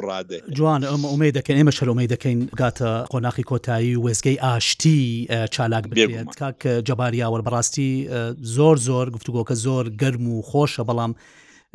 ڕادێ 0.06 0.38
جوان 0.58 0.80
ئەمە 0.90 1.08
ئومێ 1.12 1.28
دەکەین 1.38 1.58
ئێمە 1.60 1.72
شەرۆمەی 1.78 2.10
دەکەین 2.14 2.40
گاتە 2.60 2.90
قۆناقی 3.12 3.44
کۆتایی 3.50 4.00
وێزگەی 4.04 4.40
ئاشتی 4.44 5.02
چالاک 5.54 5.84
بێت 5.96 6.30
کاک 6.40 6.60
جەباریاوە 6.88 7.40
بەڕاستی 7.46 7.90
زۆر 8.56 8.76
زۆر 8.88 9.06
گفتوگۆکە 9.14 9.54
زۆر 9.64 9.84
گەرم 10.00 10.24
و 10.30 10.36
خۆشە 10.50 10.82
بەڵام 10.88 11.12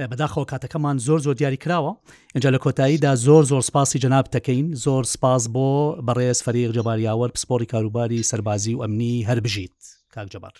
بەداخەوە 0.07 0.45
کاتەکەمان 0.51 0.97
زۆر 1.05 1.19
زۆر 1.25 1.33
دیاری 1.35 1.57
کراوە 1.65 1.93
اینجا 2.35 2.51
لە 2.57 2.59
کۆتاییدا 2.59 3.15
زۆر 3.15 3.43
زۆر 3.43 3.61
سپاسی 3.61 3.99
جناب 3.99 4.25
دەکەین 4.35 4.75
زۆر 4.83 5.03
سپاس 5.03 5.43
بۆ 5.53 5.95
بەڕێز 6.07 6.39
فەریق 6.45 6.71
جەباریاوەر 6.77 7.29
پسپۆری 7.35 7.65
کاروباری 7.65 8.23
سەربازی 8.29 8.73
و 8.75 8.83
ئەمنی 8.83 9.25
هەر 9.29 9.39
بژیت 9.39 9.77
کاک 10.15 10.27
جەبار 10.33 10.51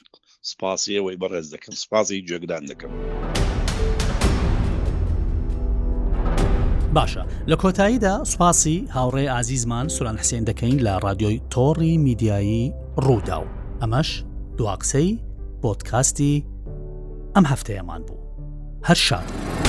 سپاسی 0.51 0.99
ئەوەی 0.99 1.17
بەڕێز 1.21 1.47
دەکەم 1.53 1.73
سپاسی 1.75 2.25
جێگدان 2.29 2.63
دەکەم. 2.71 2.91
باشە 6.95 7.23
لە 7.51 7.55
کۆتاییدا 7.61 8.23
سوپاسی 8.23 8.87
هاوڕێ 8.95 9.25
ئازیزمان 9.33 9.87
سوران 9.87 10.17
حسێن 10.17 10.43
دەکەین 10.49 10.79
لە 10.87 10.93
رادیۆی 11.05 11.41
تۆڕی 11.53 11.95
میدیایی 12.05 12.73
ڕوودا 13.05 13.37
و 13.43 13.45
ئەمەش 13.81 14.09
دواقسەی 14.57 15.19
بۆتکاستی 15.63 16.45
ئەم 17.35 17.45
هەفتەیەمان 17.51 18.01
بوو. 18.07 18.18
هەر 18.83 18.95
شاد. 18.97 19.68